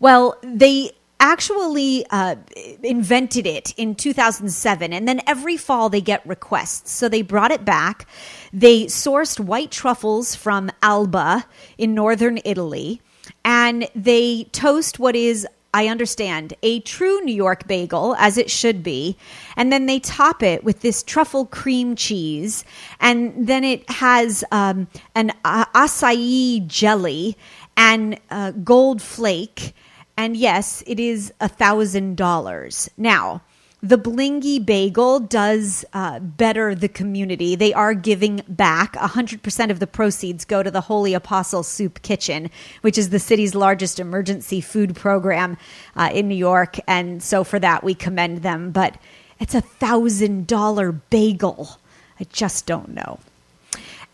Well, 0.00 0.38
they 0.42 0.92
actually 1.20 2.04
uh, 2.10 2.36
invented 2.82 3.46
it 3.46 3.74
in 3.76 3.94
2007 3.94 4.92
and 4.92 5.08
then 5.08 5.20
every 5.26 5.56
fall 5.56 5.88
they 5.88 6.00
get 6.00 6.24
requests 6.26 6.92
so 6.92 7.08
they 7.08 7.22
brought 7.22 7.50
it 7.50 7.64
back 7.64 8.06
they 8.52 8.84
sourced 8.84 9.40
white 9.40 9.70
truffles 9.70 10.34
from 10.34 10.70
alba 10.82 11.44
in 11.76 11.94
northern 11.94 12.38
italy 12.44 13.00
and 13.44 13.88
they 13.94 14.44
toast 14.52 14.98
what 14.98 15.16
is 15.16 15.46
I 15.74 15.88
understand, 15.88 16.54
a 16.62 16.80
true 16.80 17.20
New 17.20 17.34
York 17.34 17.66
bagel, 17.66 18.16
as 18.18 18.38
it 18.38 18.50
should 18.50 18.82
be. 18.82 19.18
And 19.54 19.70
then 19.70 19.84
they 19.84 20.00
top 20.00 20.42
it 20.42 20.64
with 20.64 20.80
this 20.80 21.02
truffle 21.02 21.44
cream 21.44 21.94
cheese. 21.94 22.64
And 23.00 23.46
then 23.46 23.64
it 23.64 23.88
has 23.90 24.44
um, 24.50 24.88
an 25.14 25.32
uh, 25.44 25.66
acai 25.66 26.66
jelly 26.66 27.36
and 27.76 28.18
uh, 28.30 28.52
gold 28.52 29.02
flake. 29.02 29.74
And 30.18 30.36
yes, 30.36 30.82
it 30.84 30.98
is 30.98 31.32
a 31.40 31.48
$1,000. 31.48 32.88
Now, 32.96 33.40
the 33.80 33.96
Blingy 33.96 34.66
Bagel 34.66 35.20
does 35.20 35.84
uh, 35.92 36.18
better 36.18 36.74
the 36.74 36.88
community. 36.88 37.54
They 37.54 37.72
are 37.72 37.94
giving 37.94 38.42
back. 38.48 38.94
100% 38.94 39.70
of 39.70 39.78
the 39.78 39.86
proceeds 39.86 40.44
go 40.44 40.64
to 40.64 40.72
the 40.72 40.80
Holy 40.80 41.14
Apostle 41.14 41.62
Soup 41.62 42.02
Kitchen, 42.02 42.50
which 42.80 42.98
is 42.98 43.10
the 43.10 43.20
city's 43.20 43.54
largest 43.54 44.00
emergency 44.00 44.60
food 44.60 44.96
program 44.96 45.56
uh, 45.94 46.10
in 46.12 46.26
New 46.26 46.34
York. 46.34 46.80
And 46.88 47.22
so 47.22 47.44
for 47.44 47.60
that, 47.60 47.84
we 47.84 47.94
commend 47.94 48.42
them. 48.42 48.72
But 48.72 48.96
it's 49.38 49.54
a 49.54 49.62
$1,000 49.62 51.00
bagel. 51.10 51.78
I 52.18 52.24
just 52.24 52.66
don't 52.66 52.88
know. 52.88 53.20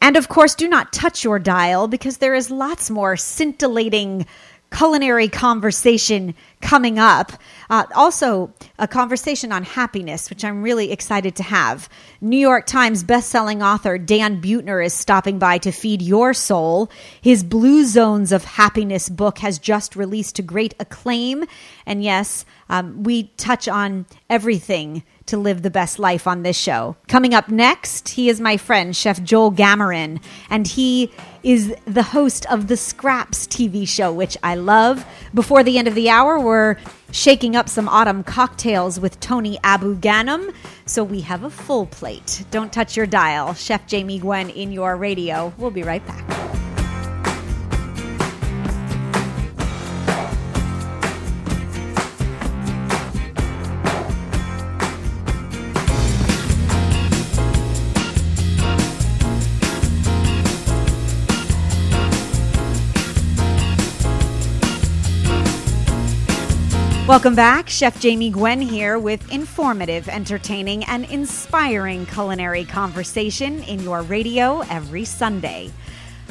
And 0.02 0.18
of 0.18 0.28
course, 0.28 0.54
do 0.54 0.68
not 0.68 0.92
touch 0.92 1.24
your 1.24 1.38
dial 1.38 1.88
because 1.88 2.18
there 2.18 2.34
is 2.34 2.50
lots 2.50 2.90
more 2.90 3.16
scintillating 3.16 4.26
culinary 4.70 5.28
conversation 5.28 6.34
coming 6.60 6.98
up. 6.98 7.32
Uh, 7.70 7.84
also, 7.94 8.52
a 8.78 8.86
conversation 8.88 9.52
on 9.52 9.62
happiness, 9.62 10.30
which 10.30 10.44
I'm 10.44 10.62
really 10.62 10.92
excited 10.92 11.36
to 11.36 11.42
have. 11.42 11.88
New 12.20 12.38
York 12.38 12.66
Times 12.66 13.04
bestselling 13.04 13.64
author 13.64 13.98
Dan 13.98 14.40
Buettner 14.40 14.84
is 14.84 14.94
stopping 14.94 15.38
by 15.38 15.58
to 15.58 15.72
feed 15.72 16.02
your 16.02 16.34
soul. 16.34 16.90
His 17.20 17.44
Blue 17.44 17.84
Zones 17.84 18.32
of 18.32 18.44
Happiness 18.44 19.08
book 19.08 19.38
has 19.38 19.58
just 19.58 19.96
released 19.96 20.36
to 20.36 20.42
great 20.42 20.74
acclaim. 20.78 21.44
And 21.86 22.02
yes, 22.02 22.44
um, 22.68 23.02
we 23.02 23.24
touch 23.36 23.68
on 23.68 24.06
everything 24.30 25.02
to 25.26 25.38
live 25.38 25.62
the 25.62 25.70
best 25.70 25.98
life 25.98 26.26
on 26.26 26.42
this 26.42 26.56
show. 26.56 26.96
Coming 27.08 27.32
up 27.32 27.48
next, 27.48 28.10
he 28.10 28.28
is 28.28 28.40
my 28.40 28.56
friend, 28.56 28.94
Chef 28.94 29.22
Joel 29.22 29.52
Gamoran, 29.52 30.20
and 30.50 30.66
he 30.66 31.10
is 31.42 31.74
the 31.86 32.02
host 32.02 32.44
of 32.50 32.68
the 32.68 32.76
Scraps 32.76 33.46
TV 33.46 33.88
show, 33.88 34.12
which 34.12 34.36
I 34.42 34.54
love. 34.54 35.04
Before 35.32 35.62
the 35.62 35.78
end 35.78 35.88
of 35.88 35.94
the 35.94 36.10
hour, 36.10 36.38
we're 36.38 36.76
shaking 37.14 37.54
up 37.54 37.68
some 37.68 37.88
autumn 37.88 38.24
cocktails 38.24 38.98
with 38.98 39.18
Tony 39.20 39.56
Abou-Ganim. 39.62 40.52
So 40.84 41.04
we 41.04 41.20
have 41.20 41.44
a 41.44 41.50
full 41.50 41.86
plate. 41.86 42.44
Don't 42.50 42.72
touch 42.72 42.96
your 42.96 43.06
dial. 43.06 43.54
Chef 43.54 43.86
Jamie 43.86 44.18
Gwen 44.18 44.50
in 44.50 44.72
your 44.72 44.96
radio. 44.96 45.54
We'll 45.56 45.70
be 45.70 45.84
right 45.84 46.04
back. 46.06 46.63
Welcome 67.06 67.34
back. 67.34 67.68
Chef 67.68 68.00
Jamie 68.00 68.30
Gwen 68.30 68.62
here 68.62 68.98
with 68.98 69.30
informative, 69.30 70.08
entertaining, 70.08 70.84
and 70.84 71.04
inspiring 71.04 72.06
culinary 72.06 72.64
conversation 72.64 73.62
in 73.64 73.80
your 73.80 74.00
radio 74.00 74.60
every 74.70 75.04
Sunday. 75.04 75.70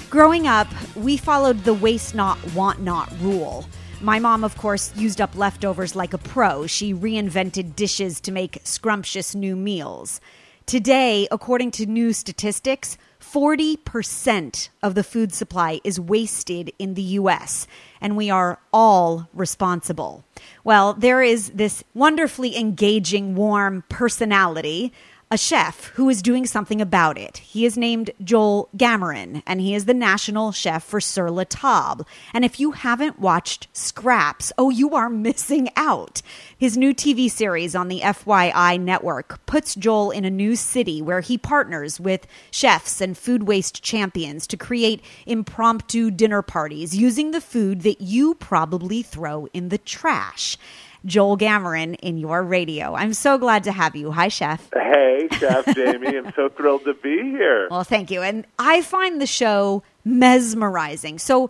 Growing 0.09 0.47
up, 0.47 0.67
we 0.95 1.15
followed 1.15 1.59
the 1.63 1.75
waste 1.75 2.15
not, 2.15 2.39
want 2.55 2.81
not 2.81 3.13
rule. 3.21 3.69
My 4.01 4.17
mom, 4.17 4.43
of 4.43 4.57
course, 4.57 4.91
used 4.95 5.21
up 5.21 5.37
leftovers 5.37 5.95
like 5.95 6.13
a 6.13 6.17
pro. 6.17 6.65
She 6.65 6.91
reinvented 6.91 7.75
dishes 7.75 8.19
to 8.21 8.31
make 8.31 8.57
scrumptious 8.63 9.35
new 9.35 9.55
meals. 9.55 10.19
Today, 10.65 11.27
according 11.29 11.69
to 11.71 11.85
new 11.85 12.13
statistics, 12.13 12.97
40% 13.21 14.69
of 14.81 14.95
the 14.95 15.03
food 15.03 15.33
supply 15.33 15.81
is 15.83 15.99
wasted 15.99 16.71
in 16.79 16.93
the 16.93 17.01
US, 17.19 17.67
and 18.03 18.17
we 18.17 18.29
are 18.29 18.59
all 18.73 19.29
responsible. 19.33 20.25
Well, 20.65 20.93
there 20.93 21.23
is 21.23 21.51
this 21.51 21.83
wonderfully 21.95 22.57
engaging, 22.57 23.33
warm 23.33 23.85
personality 23.87 24.91
a 25.33 25.37
chef 25.37 25.85
who 25.95 26.09
is 26.09 26.21
doing 26.21 26.45
something 26.45 26.79
about 26.79 27.17
it. 27.17 27.37
He 27.37 27.65
is 27.65 27.75
named 27.75 28.11
Joel 28.23 28.69
Gamoran, 28.77 29.41
and 29.47 29.59
he 29.59 29.73
is 29.73 29.85
the 29.85 29.93
national 29.95 30.51
chef 30.51 30.83
for 30.83 31.01
Sur 31.01 31.31
La 31.31 31.43
Table. 31.43 32.07
And 32.35 32.45
if 32.45 32.59
you 32.59 32.73
haven't 32.73 33.17
watched 33.17 33.67
Scraps, 33.73 34.53
oh, 34.59 34.69
you 34.69 34.91
are 34.91 35.09
missing 35.29 35.69
out. 35.75 36.21
His 36.55 36.77
new 36.77 36.93
TV 36.93 37.31
series 37.31 37.73
on 37.73 37.87
the 37.87 38.01
FYI 38.01 38.79
network 38.79 39.43
puts 39.47 39.73
Joel 39.73 40.11
in 40.11 40.23
a 40.23 40.29
new 40.29 40.55
city 40.55 41.01
where 41.01 41.21
he 41.21 41.39
partners 41.39 41.99
with 41.99 42.27
chefs 42.51 43.01
and 43.01 43.17
food 43.17 43.47
waste 43.47 43.81
champions 43.81 44.45
to 44.45 44.55
create 44.55 45.01
impromptu 45.25 46.11
dinner 46.11 46.43
parties 46.43 46.95
using 46.95 47.31
the 47.31 47.41
food 47.41 47.81
that 47.81 48.01
you 48.01 48.35
probably 48.35 49.01
throw 49.01 49.47
in 49.47 49.69
the 49.69 49.79
trash. 49.79 50.59
Joel 51.05 51.37
Gamoran 51.37 51.95
in 52.01 52.17
your 52.17 52.43
radio. 52.43 52.95
I'm 52.95 53.13
so 53.13 53.37
glad 53.37 53.63
to 53.65 53.71
have 53.71 53.95
you. 53.95 54.11
Hi, 54.11 54.27
Chef. 54.29 54.69
Hey, 54.73 55.27
Chef 55.33 55.65
Jamie. 55.75 56.17
I'm 56.17 56.31
so 56.35 56.49
thrilled 56.49 56.85
to 56.85 56.93
be 56.93 57.17
here. 57.17 57.67
Well, 57.69 57.83
thank 57.83 58.09
you. 58.09 58.21
And 58.21 58.45
I 58.57 58.81
find 58.81 59.19
the 59.19 59.27
show 59.27 59.83
mesmerizing. 60.05 61.19
So, 61.19 61.49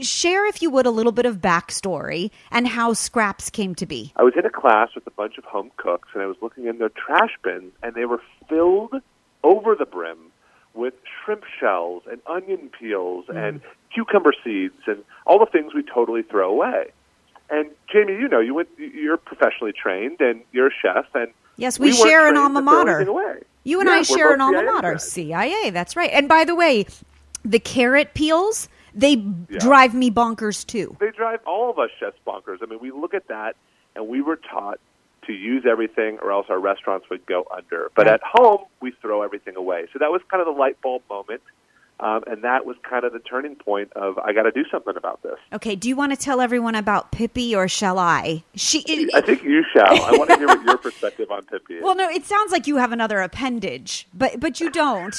share, 0.00 0.46
if 0.46 0.62
you 0.62 0.70
would, 0.70 0.86
a 0.86 0.90
little 0.90 1.12
bit 1.12 1.26
of 1.26 1.38
backstory 1.40 2.30
and 2.50 2.66
how 2.66 2.92
Scraps 2.92 3.50
came 3.50 3.74
to 3.76 3.86
be. 3.86 4.12
I 4.16 4.22
was 4.22 4.34
in 4.36 4.44
a 4.44 4.50
class 4.50 4.90
with 4.94 5.06
a 5.06 5.12
bunch 5.12 5.38
of 5.38 5.44
home 5.44 5.70
cooks, 5.76 6.08
and 6.14 6.22
I 6.22 6.26
was 6.26 6.36
looking 6.42 6.66
in 6.66 6.78
their 6.78 6.90
trash 6.90 7.36
bins, 7.42 7.72
and 7.82 7.94
they 7.94 8.04
were 8.04 8.22
filled 8.48 8.94
over 9.44 9.74
the 9.74 9.86
brim 9.86 10.18
with 10.74 10.94
shrimp 11.24 11.44
shells 11.58 12.02
and 12.10 12.20
onion 12.26 12.70
peels 12.78 13.26
mm. 13.26 13.36
and 13.36 13.60
cucumber 13.92 14.32
seeds 14.44 14.74
and 14.86 15.02
all 15.26 15.38
the 15.38 15.46
things 15.46 15.74
we 15.74 15.82
totally 15.82 16.22
throw 16.22 16.50
away. 16.50 16.92
And 17.50 17.70
Jamie, 17.90 18.12
you 18.14 18.28
know, 18.28 18.40
you 18.40 18.54
went, 18.54 18.68
you're 18.78 19.16
professionally 19.16 19.72
trained, 19.72 20.20
and 20.20 20.42
you're 20.52 20.68
a 20.68 20.74
chef, 20.82 21.06
and 21.14 21.32
yes, 21.56 21.78
we, 21.78 21.90
we 21.90 21.96
share 21.96 22.28
an 22.28 22.36
alma 22.36 22.60
mater. 22.60 23.02
You 23.64 23.80
and 23.80 23.88
yeah, 23.88 23.94
I 23.94 24.02
share 24.02 24.32
an 24.34 24.40
alma 24.40 24.62
mater, 24.62 24.98
CIA. 24.98 25.70
That's 25.70 25.96
right. 25.96 26.10
And 26.12 26.28
by 26.28 26.44
the 26.44 26.54
way, 26.54 26.86
the 27.44 27.58
carrot 27.58 28.14
peels 28.14 28.68
they 28.98 29.12
yeah. 29.12 29.58
drive 29.58 29.94
me 29.94 30.10
bonkers 30.10 30.66
too. 30.66 30.96
They 30.98 31.10
drive 31.10 31.40
all 31.46 31.70
of 31.70 31.78
us 31.78 31.90
chefs 32.00 32.18
bonkers. 32.26 32.58
I 32.62 32.66
mean, 32.66 32.80
we 32.80 32.90
look 32.90 33.14
at 33.14 33.28
that, 33.28 33.54
and 33.94 34.08
we 34.08 34.20
were 34.20 34.36
taught 34.36 34.80
to 35.26 35.32
use 35.32 35.64
everything, 35.70 36.18
or 36.20 36.32
else 36.32 36.46
our 36.48 36.58
restaurants 36.58 37.08
would 37.10 37.24
go 37.26 37.46
under. 37.54 37.90
But 37.94 38.06
right. 38.06 38.14
at 38.14 38.22
home, 38.24 38.64
we 38.80 38.92
throw 39.00 39.22
everything 39.22 39.56
away. 39.56 39.86
So 39.92 39.98
that 40.00 40.10
was 40.10 40.20
kind 40.28 40.40
of 40.40 40.52
the 40.52 40.58
light 40.58 40.80
bulb 40.80 41.02
moment. 41.08 41.42
Um, 42.00 42.22
and 42.26 42.44
that 42.44 42.64
was 42.64 42.76
kind 42.88 43.04
of 43.04 43.12
the 43.12 43.18
turning 43.18 43.56
point 43.56 43.92
of 43.94 44.18
I 44.18 44.32
got 44.32 44.44
to 44.44 44.52
do 44.52 44.64
something 44.70 44.96
about 44.96 45.22
this. 45.22 45.36
Okay, 45.52 45.74
do 45.74 45.88
you 45.88 45.96
want 45.96 46.12
to 46.12 46.16
tell 46.16 46.40
everyone 46.40 46.76
about 46.76 47.10
Pippi, 47.10 47.56
or 47.56 47.66
shall 47.66 47.98
I? 47.98 48.44
She, 48.54 48.80
it, 48.86 49.14
I 49.14 49.20
think 49.20 49.42
you 49.42 49.64
shall. 49.72 50.04
I 50.04 50.12
want 50.12 50.30
to 50.30 50.36
hear 50.36 50.46
what 50.46 50.62
your 50.62 50.78
perspective 50.78 51.30
on 51.30 51.44
Pippi 51.46 51.74
is. 51.74 51.82
Well, 51.82 51.96
no, 51.96 52.08
it 52.08 52.24
sounds 52.24 52.52
like 52.52 52.66
you 52.68 52.76
have 52.76 52.92
another 52.92 53.20
appendage, 53.20 54.06
but 54.14 54.38
but 54.38 54.60
you 54.60 54.70
don't. 54.70 55.16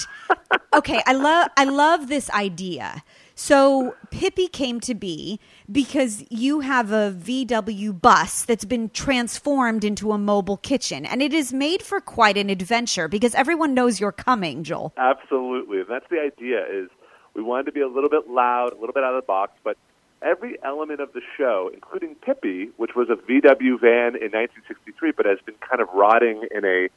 okay, 0.74 1.02
I 1.06 1.14
love 1.14 1.50
I 1.58 1.66
love 1.66 2.08
this 2.08 2.30
idea. 2.30 3.04
So 3.42 3.96
Pippi 4.12 4.50
came 4.50 4.82
to 4.82 4.94
be 4.94 5.40
because 5.72 6.26
you 6.30 6.60
have 6.60 6.92
a 6.92 7.16
VW 7.18 8.00
bus 8.02 8.44
that's 8.44 8.66
been 8.66 8.90
transformed 8.90 9.86
into 9.86 10.12
a 10.12 10.18
mobile 10.18 10.58
kitchen, 10.58 11.06
and 11.06 11.22
it 11.22 11.34
is 11.34 11.54
made 11.54 11.82
for 11.82 12.02
quite 12.02 12.36
an 12.36 12.50
adventure 12.50 13.08
because 13.08 13.34
everyone 13.36 13.74
knows 13.74 13.98
you're 13.98 14.12
coming, 14.12 14.66
Joel. 14.66 14.92
Absolutely, 14.98 15.80
and 15.80 15.88
that's 15.88 16.06
the 16.10 16.20
idea. 16.20 16.66
Is 16.70 16.90
we 17.34 17.42
wanted 17.42 17.68
to 17.68 17.72
be 17.72 17.80
a 17.80 17.88
little 17.88 18.10
bit 18.10 18.30
loud, 18.30 18.74
a 18.74 18.76
little 18.76 18.92
bit 18.92 19.06
out 19.06 19.16
of 19.16 19.24
the 19.24 19.26
box, 19.26 19.54
but 19.64 19.78
every 20.22 20.62
element 20.62 21.00
of 21.00 21.14
the 21.14 21.22
show, 21.38 21.72
including 21.74 22.16
Pippi, 22.16 22.72
which 22.76 22.94
was 22.94 23.10
a 23.10 23.16
VW 23.16 23.80
van 23.80 24.18
in 24.18 24.34
1963, 24.36 25.12
but 25.12 25.26
has 25.26 25.40
been 25.46 25.56
kind 25.62 25.82
of 25.82 25.88
rotting 25.94 26.46
in 26.54 26.66
a 26.66 26.90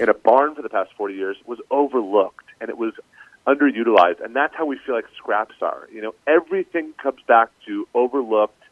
in 0.00 0.08
a 0.08 0.14
barn 0.14 0.54
for 0.54 0.62
the 0.62 0.68
past 0.68 0.90
40 0.96 1.14
years, 1.14 1.36
was 1.44 1.58
overlooked, 1.72 2.46
and 2.60 2.70
it 2.70 2.78
was 2.78 2.94
underutilized, 3.48 4.22
and 4.22 4.36
that's 4.36 4.54
how 4.54 4.66
we 4.66 4.78
feel 4.84 4.94
like 4.94 5.06
scraps 5.16 5.54
are. 5.62 5.88
You 5.92 6.02
know, 6.02 6.14
everything 6.26 6.92
comes 7.02 7.20
back 7.26 7.48
to 7.66 7.88
overlooked 7.94 8.62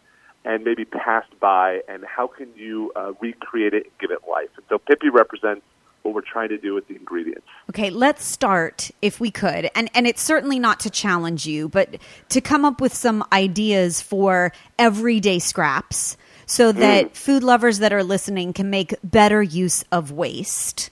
and 0.45 0.63
maybe 0.63 0.85
passed 0.85 1.39
by, 1.41 1.81
and 1.89 2.05
how 2.05 2.27
can 2.27 2.49
you 2.55 2.93
uh, 2.95 3.13
recreate 3.21 3.75
it 3.75 3.85
and 3.85 3.93
give 3.99 4.11
it 4.11 4.21
life? 4.31 4.51
And 4.57 4.65
so 4.69 4.79
Pippi 4.79 5.09
represents 5.09 5.63
what 6.03 6.15
we're 6.15 6.21
trying 6.21 6.51
to 6.51 6.59
do 6.59 6.75
with 6.75 6.87
the 6.87 6.95
ingredients. 6.95 7.47
Okay, 7.71 7.91
let's 7.91 8.25
start 8.25 8.91
if 9.03 9.19
we 9.19 9.31
could. 9.31 9.71
And 9.75 9.91
and 9.95 10.07
it's 10.07 10.23
certainly 10.23 10.59
not 10.59 10.79
to 10.81 10.91
challenge 10.91 11.47
you, 11.47 11.69
but 11.69 11.97
to 12.29 12.41
come 12.41 12.65
up 12.65 12.81
with 12.81 12.95
some 12.95 13.25
ideas 13.33 14.01
for 14.01 14.53
everyday 14.79 15.41
scraps 15.41 16.17
so 16.47 16.71
that 16.71 17.07
mm. 17.07 17.17
food 17.17 17.43
lovers 17.43 17.81
that 17.81 17.93
are 17.93 18.05
listening 18.05 18.53
can 18.53 18.71
make 18.71 18.95
better 19.03 19.43
use 19.43 19.85
of 19.91 20.13
waste 20.13 20.91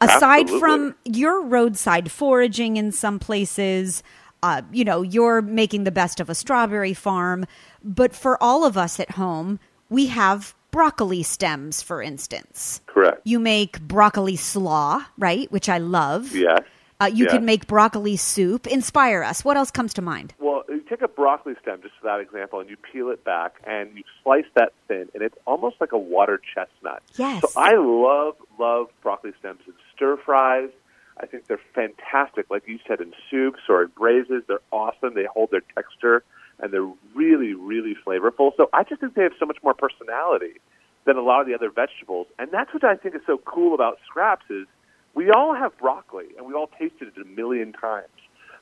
aside 0.00 0.42
Absolutely. 0.42 0.60
from 0.60 0.94
your 1.04 1.42
roadside 1.42 2.10
foraging 2.10 2.76
in 2.76 2.92
some 2.92 3.18
places, 3.18 4.02
uh, 4.42 4.62
you 4.72 4.84
know, 4.84 5.02
you're 5.02 5.42
making 5.42 5.84
the 5.84 5.90
best 5.90 6.20
of 6.20 6.30
a 6.30 6.34
strawberry 6.34 6.94
farm. 6.94 7.46
But 7.82 8.14
for 8.14 8.42
all 8.42 8.64
of 8.64 8.76
us 8.76 8.98
at 9.00 9.12
home, 9.12 9.58
we 9.88 10.06
have 10.06 10.54
broccoli 10.70 11.22
stems, 11.22 11.82
for 11.82 12.00
instance. 12.02 12.80
Correct. 12.86 13.20
You 13.24 13.38
make 13.38 13.80
broccoli 13.80 14.36
slaw, 14.36 15.04
right? 15.18 15.50
Which 15.50 15.68
I 15.68 15.78
love. 15.78 16.34
Yes. 16.34 16.60
Uh, 17.00 17.06
you 17.06 17.24
yes. 17.24 17.32
can 17.32 17.44
make 17.44 17.66
broccoli 17.66 18.16
soup. 18.16 18.66
Inspire 18.66 19.22
us. 19.22 19.42
What 19.44 19.56
else 19.56 19.70
comes 19.70 19.94
to 19.94 20.02
mind? 20.02 20.34
Well, 20.38 20.64
you 20.68 20.80
take 20.80 21.00
a 21.00 21.08
broccoli 21.08 21.54
stem, 21.62 21.80
just 21.82 21.94
for 22.00 22.04
that 22.04 22.20
example, 22.20 22.60
and 22.60 22.68
you 22.68 22.76
peel 22.76 23.08
it 23.08 23.24
back 23.24 23.54
and 23.66 23.96
you 23.96 24.02
slice 24.22 24.44
that 24.54 24.74
thin, 24.86 25.08
and 25.14 25.22
it's 25.22 25.36
almost 25.46 25.76
like 25.80 25.92
a 25.92 25.98
water 25.98 26.40
chestnut. 26.54 27.02
Yes. 27.16 27.40
So 27.40 27.60
I 27.60 27.74
love, 27.76 28.36
love 28.58 28.88
broccoli 29.02 29.32
stems 29.38 29.60
in 29.66 29.72
stir 30.00 30.16
fries. 30.16 30.70
I 31.18 31.26
think 31.26 31.46
they're 31.46 31.60
fantastic, 31.74 32.46
like 32.48 32.66
you 32.66 32.78
said, 32.88 33.02
in 33.02 33.12
soups 33.30 33.60
or 33.68 33.82
in 33.82 33.88
braises. 33.88 34.42
They're 34.48 34.60
awesome. 34.72 35.14
They 35.14 35.26
hold 35.26 35.50
their 35.50 35.62
texture, 35.74 36.24
and 36.58 36.72
they're 36.72 36.90
really, 37.14 37.52
really 37.52 37.94
flavorful. 38.06 38.52
So 38.56 38.70
I 38.72 38.84
just 38.84 39.02
think 39.02 39.14
they 39.14 39.24
have 39.24 39.34
so 39.38 39.44
much 39.44 39.58
more 39.62 39.74
personality 39.74 40.60
than 41.04 41.18
a 41.18 41.20
lot 41.20 41.42
of 41.42 41.46
the 41.46 41.54
other 41.54 41.70
vegetables. 41.70 42.26
And 42.38 42.50
that's 42.50 42.72
what 42.72 42.84
I 42.84 42.96
think 42.96 43.14
is 43.14 43.20
so 43.26 43.36
cool 43.44 43.74
about 43.74 43.98
scraps 44.06 44.46
is 44.48 44.66
we 45.12 45.30
all 45.30 45.54
have 45.54 45.76
broccoli, 45.76 46.28
and 46.38 46.46
we 46.46 46.54
all 46.54 46.70
tasted 46.78 47.08
it 47.08 47.20
a 47.20 47.26
million 47.26 47.74
times. 47.74 48.08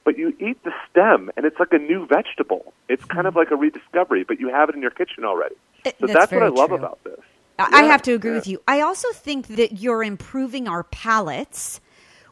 But 0.04 0.18
you 0.18 0.34
eat 0.40 0.62
the 0.64 0.72
stem, 0.90 1.30
and 1.36 1.46
it's 1.46 1.60
like 1.60 1.72
a 1.72 1.78
new 1.78 2.08
vegetable. 2.08 2.72
It's 2.88 3.04
kind 3.04 3.28
of 3.28 3.34
mm-hmm. 3.34 3.38
like 3.38 3.50
a 3.52 3.56
rediscovery, 3.56 4.24
but 4.24 4.40
you 4.40 4.48
have 4.48 4.68
it 4.68 4.74
in 4.74 4.82
your 4.82 4.90
kitchen 4.90 5.24
already. 5.24 5.54
So 5.84 5.92
that's 6.00 6.12
that's, 6.12 6.32
what 6.32 6.42
I 6.42 6.48
love 6.48 6.70
true. 6.70 6.78
about 6.78 7.04
this. 7.04 7.20
I 7.58 7.68
I 7.80 7.82
have 7.84 8.02
to 8.02 8.12
agree 8.12 8.30
yeah. 8.32 8.36
with 8.36 8.46
you. 8.46 8.62
I 8.68 8.80
also 8.80 9.08
think 9.12 9.48
that 9.48 9.80
you're 9.80 10.02
improving 10.02 10.68
our 10.68 10.84
palates 10.84 11.80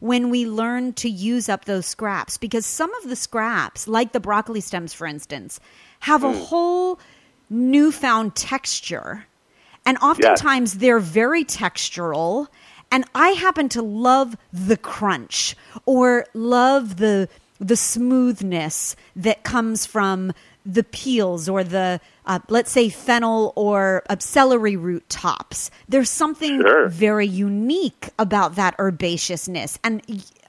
when 0.01 0.31
we 0.31 0.47
learn 0.47 0.93
to 0.95 1.09
use 1.09 1.49
up 1.49 1.65
those 1.65 1.87
scraps 1.87 2.37
because 2.39 2.67
some 2.67 2.95
of 2.97 3.09
the 3.09 3.17
scraps, 3.17 3.89
like 3.89 4.13
the 4.13 4.21
broccoli 4.21 4.61
stems, 4.61 4.93
for 4.93 5.07
instance, 5.07 5.59
have 6.01 6.21
Hmm. 6.21 6.27
a 6.29 6.33
whole 6.33 6.99
newfound 7.51 8.35
texture. 8.37 9.27
And 9.85 9.97
oftentimes 9.99 10.75
they're 10.75 10.99
very 10.99 11.45
textural. 11.45 12.49
And 12.91 13.05
I 13.15 13.31
happen 13.31 13.69
to 13.71 13.83
love 13.83 14.37
the 14.53 14.77
crunch 14.77 15.57
or 15.87 16.27
love 16.35 16.97
the 16.97 17.29
the 17.59 17.77
smoothness 17.77 18.97
that 19.17 19.43
comes 19.43 19.87
from 19.87 20.33
the 20.67 20.83
peels 20.83 21.49
or 21.49 21.63
the 21.63 22.01
uh, 22.27 22.41
let's 22.49 22.73
say 22.73 22.89
fennel 22.89 23.53
or 23.55 24.03
uh, 24.11 24.17
celery 24.19 24.77
root 24.77 25.09
tops. 25.09 25.71
There's 25.89 26.11
something 26.11 26.61
Sure. 26.61 26.89
very 26.89 27.27
unique 27.27 28.11
about 28.19 28.57
that 28.57 28.77
herbaceousness, 28.79 29.79
and 29.85 30.03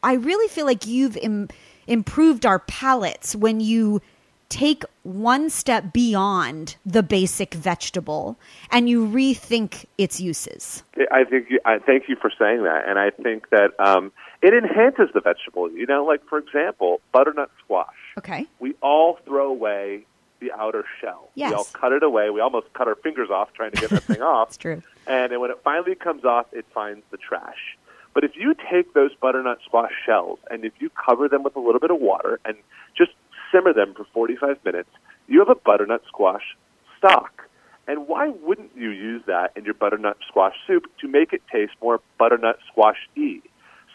I 0.03 0.13
really 0.13 0.47
feel 0.47 0.65
like 0.65 0.87
you've 0.87 1.15
Im- 1.17 1.49
improved 1.85 2.45
our 2.45 2.59
palates 2.59 3.35
when 3.35 3.59
you 3.59 4.01
take 4.49 4.83
one 5.03 5.49
step 5.49 5.91
beyond 5.93 6.77
the 6.85 7.03
basic 7.03 7.53
vegetable 7.53 8.39
and 8.71 8.89
you 8.89 9.05
rethink 9.05 9.85
its 9.97 10.21
uses. 10.21 10.83
I 11.11 11.25
think 11.25 11.49
you, 11.49 11.59
I 11.65 11.79
thank 11.79 12.07
you 12.07 12.15
for 12.15 12.31
saying 12.39 12.63
that, 12.63 12.87
and 12.87 12.97
I 12.97 13.09
think 13.11 13.49
that 13.49 13.71
um, 13.79 14.11
it 14.41 14.53
enhances 14.53 15.09
the 15.13 15.21
vegetable. 15.21 15.71
You 15.71 15.85
know, 15.85 16.05
like 16.05 16.25
for 16.25 16.37
example, 16.37 17.01
butternut 17.11 17.51
squash. 17.63 17.95
Okay. 18.17 18.45
We 18.59 18.75
all 18.81 19.19
throw 19.25 19.49
away 19.49 20.05
the 20.39 20.51
outer 20.51 20.85
shell. 21.01 21.29
Yes. 21.35 21.51
We 21.51 21.55
all 21.55 21.67
cut 21.73 21.91
it 21.91 22.03
away. 22.03 22.29
We 22.29 22.41
almost 22.41 22.71
cut 22.73 22.87
our 22.87 22.95
fingers 22.95 23.29
off 23.29 23.53
trying 23.53 23.71
to 23.71 23.81
get 23.81 23.89
that 23.89 24.03
thing 24.03 24.21
off. 24.21 24.49
It's 24.49 24.57
true. 24.57 24.81
And 25.07 25.39
when 25.39 25.51
it 25.51 25.59
finally 25.63 25.95
comes 25.95 26.25
off, 26.25 26.45
it 26.51 26.65
finds 26.73 27.03
the 27.11 27.17
trash. 27.17 27.77
But 28.13 28.23
if 28.23 28.35
you 28.35 28.55
take 28.71 28.93
those 28.93 29.11
butternut 29.15 29.59
squash 29.63 29.91
shells 30.05 30.39
and 30.49 30.65
if 30.65 30.73
you 30.79 30.89
cover 30.89 31.27
them 31.27 31.43
with 31.43 31.55
a 31.55 31.59
little 31.59 31.79
bit 31.79 31.91
of 31.91 31.99
water 31.99 32.39
and 32.45 32.57
just 32.97 33.11
simmer 33.51 33.73
them 33.73 33.93
for 33.93 34.05
45 34.13 34.57
minutes, 34.65 34.89
you 35.27 35.39
have 35.39 35.49
a 35.49 35.55
butternut 35.55 36.01
squash 36.07 36.55
stock. 36.97 37.47
And 37.87 38.07
why 38.07 38.29
wouldn't 38.29 38.71
you 38.75 38.89
use 38.89 39.23
that 39.27 39.53
in 39.55 39.65
your 39.65 39.73
butternut 39.73 40.17
squash 40.27 40.55
soup 40.65 40.85
to 40.99 41.07
make 41.07 41.31
it 41.31 41.41
taste 41.51 41.73
more 41.81 42.01
butternut 42.17 42.57
squash 42.67 43.07
y? 43.15 43.39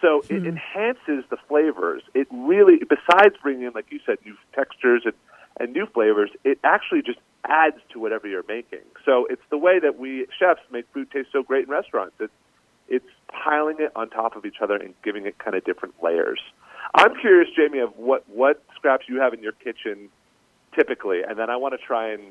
So 0.03 0.23
it 0.29 0.41
hmm. 0.41 0.49
enhances 0.49 1.25
the 1.31 1.39
flavors. 1.49 2.03
It 2.13 2.27
really, 2.31 2.79
besides 2.79 3.37
bringing 3.41 3.63
in, 3.63 3.73
like 3.73 3.87
you 3.91 4.01
said, 4.05 4.19
new 4.25 4.37
textures 4.55 5.03
and, 5.05 5.15
and 5.59 5.73
new 5.73 5.87
flavors, 5.87 6.31
it 6.45 6.59
actually 6.65 7.03
just 7.03 7.21
adds 7.45 7.77
to 7.93 8.01
whatever 8.01 8.29
you're 8.29 8.45
making. 8.47 8.83
So 9.05 9.27
it's 9.31 9.43
the 9.51 9.59
way 9.59 9.79
that 9.79 9.99
we 9.99 10.27
chefs 10.39 10.61
make 10.71 10.87
food 10.93 11.11
taste 11.11 11.29
so 11.33 11.43
great 11.43 11.65
in 11.65 11.71
restaurants. 11.71 12.15
It's 12.21 12.33
it's 12.89 13.07
piling 13.29 13.77
it 13.79 13.93
on 13.97 14.11
top 14.11 14.37
of 14.37 14.45
each 14.45 14.61
other 14.61 14.77
and 14.77 14.93
giving 15.03 15.25
it 15.25 15.39
kind 15.39 15.57
of 15.57 15.65
different 15.65 15.95
layers. 16.03 16.41
I'm 16.95 17.15
curious, 17.19 17.49
Jamie, 17.57 17.79
of 17.79 17.97
what 17.97 18.29
what 18.29 18.63
scraps 18.75 19.09
you 19.09 19.21
have 19.21 19.33
in 19.33 19.43
your 19.43 19.53
kitchen 19.53 20.09
typically, 20.75 21.23
and 21.23 21.39
then 21.39 21.49
I 21.49 21.57
want 21.57 21.75
to 21.75 21.79
try 21.79 22.13
and 22.13 22.23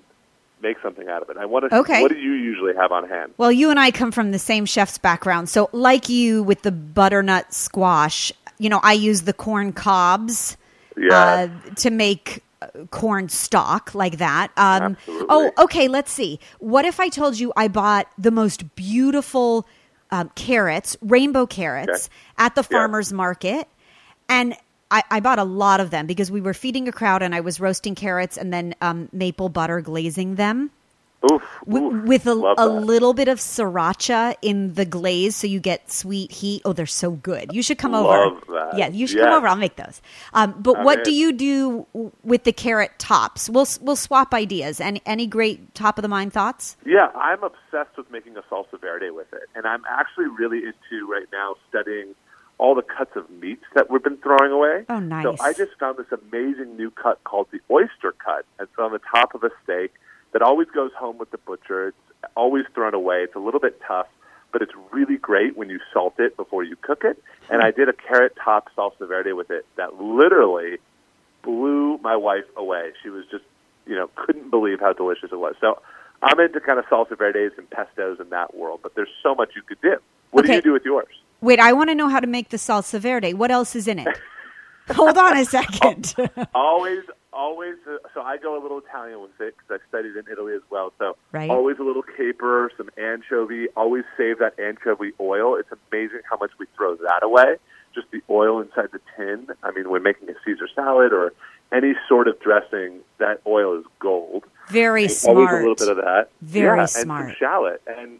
make 0.62 0.78
something 0.82 1.08
out 1.08 1.22
of 1.22 1.30
it. 1.30 1.38
I 1.38 1.46
want 1.46 1.70
to. 1.70 1.76
Okay. 1.80 2.02
What 2.02 2.12
do 2.12 2.18
you 2.18 2.34
usually 2.34 2.76
have 2.76 2.92
on 2.92 3.08
hand? 3.08 3.34
Well, 3.38 3.52
you 3.52 3.70
and 3.70 3.80
I 3.80 3.92
come 3.92 4.12
from 4.12 4.32
the 4.32 4.40
same 4.40 4.66
chef's 4.66 4.98
background. 4.98 5.50
So, 5.50 5.70
like 5.72 6.10
you 6.10 6.44
with 6.44 6.62
the 6.62 6.72
butternut 6.72 7.54
squash, 7.54 8.32
you 8.58 8.70
know, 8.70 8.80
I 8.84 8.94
use 8.94 9.22
the 9.24 9.34
corn 9.34 9.74
cobs 9.74 10.58
Yeah. 10.98 11.14
uh, 11.16 11.74
to 11.76 11.90
make 11.90 12.44
uh, 12.62 12.68
corn 12.92 13.28
stock 13.30 13.96
like 13.96 14.18
that. 14.18 14.52
Um, 14.58 14.98
oh, 15.08 15.52
okay. 15.58 15.88
Let's 15.88 16.12
see. 16.12 16.40
What 16.60 16.86
if 16.86 17.00
I 17.00 17.10
told 17.10 17.40
you 17.40 17.52
I 17.56 17.68
bought 17.68 18.08
the 18.18 18.32
most 18.32 18.76
beautiful 18.76 19.66
um, 20.12 20.30
carrots, 20.36 20.96
rainbow 21.02 21.46
carrots, 21.48 22.10
at 22.38 22.54
the 22.56 22.62
Yeah. 22.70 22.78
farmer's 22.78 23.12
market, 23.14 23.68
and 24.30 24.56
I, 24.92 25.04
I 25.10 25.20
bought 25.22 25.40
a 25.40 25.44
lot 25.46 25.80
of 25.80 25.90
them 25.90 26.06
because 26.06 26.30
we 26.30 26.42
were 26.42 26.54
feeding 26.54 26.88
a 26.88 26.92
crowd 26.92 27.24
and 27.24 27.34
I 27.34 27.40
was 27.40 27.60
roasting 27.60 27.96
carrots 27.96 28.38
and 28.38 28.54
then 28.54 28.76
um, 28.82 29.10
maple 29.14 29.50
butter 29.50 29.80
glazing 29.82 30.36
them 30.36 30.70
Oof. 31.32 31.42
w- 31.66 31.88
oof. 31.98 32.06
with 32.08 32.28
a, 32.28 32.32
a 32.58 32.68
little 32.68 33.14
bit 33.14 33.28
of 33.28 33.38
siracha 33.40 34.36
in 34.42 34.74
the 34.74 34.86
glaze 34.86 35.36
so 35.36 35.48
you 35.48 35.60
get 35.60 35.92
sweet 35.92 36.32
heat. 36.32 36.62
Oh, 36.66 36.74
they're 36.74 36.86
so 36.88 37.12
good. 37.12 37.54
You 37.54 37.62
should 37.64 37.78
come 37.78 37.92
Love 37.94 38.34
over. 38.34 38.54
that. 38.54 38.78
Yeah, 38.78 38.88
you 38.90 39.06
should 39.08 39.18
Yes. 39.18 39.26
come 39.26 39.34
over. 39.38 39.48
I'll 39.48 39.56
make 39.56 39.76
those. 39.76 40.02
Um, 40.34 40.56
but 40.60 40.78
I'm 40.80 40.84
what 40.84 41.04
do 41.04 41.14
you 41.14 41.32
do 41.32 41.86
with 42.24 42.44
the 42.44 42.52
carrot 42.52 42.92
tops? 42.98 43.50
We'll 43.50 43.68
we'll 43.82 43.96
swap 43.96 44.34
ideas. 44.34 44.82
Any 44.82 45.02
any 45.06 45.28
great 45.28 45.76
top 45.76 45.98
of 45.98 46.02
the 46.02 46.08
mind 46.08 46.34
thoughts? 46.34 46.76
Yeah, 46.86 47.08
I'm 47.16 47.44
obsessed 47.44 47.96
with 47.98 48.10
making 48.12 48.36
a 48.38 48.42
salsa 48.44 48.80
verde 48.82 49.12
with 49.12 49.32
it, 49.32 49.44
and 49.56 49.66
I'm 49.68 49.84
actually 49.88 50.28
really 50.28 50.60
into 50.60 51.08
right 51.12 51.28
now 51.32 51.56
studying 51.70 52.16
all 52.62 52.76
the 52.76 52.84
cuts 52.84 53.16
of 53.16 53.28
meats 53.32 53.64
that 53.74 53.90
we've 53.90 54.04
been 54.04 54.18
throwing 54.18 54.52
away. 54.52 54.86
Oh, 54.88 55.00
nice. 55.00 55.24
So 55.24 55.36
I 55.42 55.52
just 55.52 55.72
found 55.80 55.98
this 55.98 56.06
amazing 56.12 56.78
new 56.78 56.92
cut 56.92 57.22
called 57.24 57.48
the 57.52 57.60
oyster 57.72 58.14
cut. 58.24 58.46
It's 58.60 58.72
on 58.78 58.92
the 58.92 59.02
top 59.14 59.34
of 59.34 59.44
a 59.44 59.50
steak 59.64 59.92
that 60.32 60.44
always 60.44 60.68
goes 60.68 60.92
home 60.94 61.18
with 61.18 61.32
the 61.32 61.40
butcher. 61.40 61.88
It's 61.88 61.98
always 62.38 62.66
thrown 62.76 62.94
away. 62.94 63.24
It's 63.24 63.36
a 63.36 63.40
little 63.40 63.60
bit 63.60 63.82
tough, 63.86 64.06
but 64.52 64.62
it's 64.62 64.74
really 64.92 65.18
great 65.18 65.58
when 65.58 65.72
you 65.72 65.80
salt 65.92 66.20
it 66.20 66.38
before 66.38 66.64
you 66.64 66.76
cook 66.76 67.04
it. 67.04 67.18
And 67.50 67.62
hmm. 67.62 67.68
I 67.68 67.72
did 67.72 67.90
a 67.90 67.94
carrot 67.94 68.38
top 68.42 68.70
salsa 68.78 69.08
verde 69.08 69.34
with 69.34 69.50
it 69.50 69.66
that 69.78 70.00
literally 70.00 70.78
blew 71.42 71.98
my 71.98 72.16
wife 72.16 72.46
away. 72.56 72.92
She 73.02 73.10
was 73.10 73.26
just, 73.32 73.44
you 73.88 73.96
know, 73.96 74.08
couldn't 74.16 74.52
believe 74.52 74.80
how 74.80 74.94
delicious 74.94 75.32
it 75.32 75.40
was. 75.40 75.56
So 75.60 75.82
I'm 76.22 76.40
into 76.40 76.60
kind 76.60 76.78
of 76.78 76.86
salsa 76.86 77.18
verdes 77.18 77.56
and 77.58 77.68
pestos 77.72 78.22
in 78.22 78.30
that 78.30 78.56
world, 78.56 78.82
but 78.84 78.94
there's 78.94 79.10
so 79.24 79.34
much 79.34 79.54
you 79.56 79.64
could 79.64 79.82
do. 79.82 79.98
What 80.30 80.46
do 80.46 80.54
you 80.54 80.62
do 80.62 80.74
with 80.74 80.86
yours? 80.86 81.10
Wait, 81.42 81.60
I 81.60 81.74
want 81.74 81.90
to 81.90 81.96
know 81.96 82.08
how 82.08 82.20
to 82.20 82.28
make 82.28 82.50
the 82.50 82.58
salsa 82.58 83.00
verde. 83.00 83.34
What 83.34 83.50
else 83.52 83.76
is 83.76 83.88
in 83.88 84.00
it? 84.00 84.08
Hold 84.92 85.18
on 85.18 85.38
a 85.38 85.46
second. 85.46 86.14
always, 86.56 87.00
always. 87.34 87.76
Uh, 87.90 87.98
so 88.14 88.22
I 88.22 88.38
go 88.38 88.60
a 88.60 88.62
little 88.62 88.80
Italian 88.80 89.22
with 89.22 89.32
it 89.40 89.56
because 89.58 89.80
I 89.84 89.90
studied 89.90 90.16
in 90.18 90.26
Italy 90.32 90.54
as 90.54 90.62
well. 90.70 90.94
So 91.00 91.16
Right. 91.32 91.50
always 91.50 91.78
a 91.80 91.84
little 91.84 92.04
caper, 92.04 92.72
some 92.78 92.90
anchovy. 92.98 93.68
Always 93.76 94.04
save 94.18 94.40
that 94.40 94.60
anchovy 94.60 95.14
oil. 95.20 95.56
It's 95.56 95.70
amazing 95.92 96.20
how 96.30 96.38
much 96.38 96.52
we 96.60 96.66
throw 96.76 96.96
that 96.96 97.24
away. 97.24 97.56
Just 97.96 98.08
the 98.12 98.22
oil 98.30 98.60
inside 98.62 98.90
the 98.92 99.00
tin. 99.18 99.48
I 99.64 99.72
mean, 99.72 99.90
when 99.90 100.04
making 100.04 100.30
a 100.30 100.34
Caesar 100.46 100.68
salad 100.76 101.12
or 101.14 101.34
any 101.72 101.94
sort 102.08 102.28
of 102.28 102.40
dressing, 102.40 103.00
that 103.18 103.42
oil 103.48 103.80
is 103.80 103.86
gold. 104.00 104.44
Very 104.70 105.04
And 105.04 105.12
smart. 105.12 105.38
Always 105.38 105.52
a 105.52 105.58
little 105.58 105.76
bit 105.76 105.88
of 105.90 105.98
that. 105.98 106.30
Very 106.42 106.78
yeah, 106.80 106.86
smart. 106.86 107.26
And 107.26 107.32
some 107.32 107.38
shallot. 107.40 107.82
And 107.88 108.20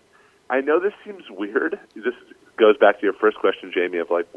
I 0.50 0.62
know 0.62 0.80
this 0.80 0.94
seems 1.06 1.24
weird. 1.30 1.80
This 1.96 2.14
goes 2.62 2.78
back 2.78 3.00
to 3.00 3.04
your 3.04 3.14
first 3.14 3.38
question, 3.38 3.72
Jamie, 3.74 3.98
of 3.98 4.12
like, 4.12 4.28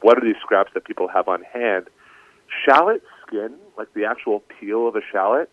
what 0.00 0.16
are 0.16 0.24
these 0.24 0.40
scraps 0.40 0.72
that 0.72 0.86
people 0.86 1.08
have 1.08 1.28
on 1.28 1.42
hand? 1.42 1.88
Shallot 2.64 3.02
skin, 3.26 3.54
like 3.76 3.92
the 3.92 4.06
actual 4.06 4.42
peel 4.58 4.88
of 4.88 4.96
a 4.96 5.02
shallot, 5.12 5.50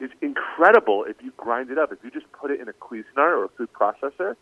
is 0.00 0.10
incredible 0.20 1.04
if 1.04 1.16
you 1.22 1.32
grind 1.36 1.70
it 1.70 1.78
up. 1.78 1.92
If 1.92 1.98
you 2.02 2.10
just 2.10 2.30
put 2.32 2.50
it 2.50 2.60
in 2.60 2.68
a 2.68 2.72
Cuisinart 2.72 3.04
or 3.16 3.44
a 3.44 3.48
food 3.50 3.68
processor, 3.72 4.34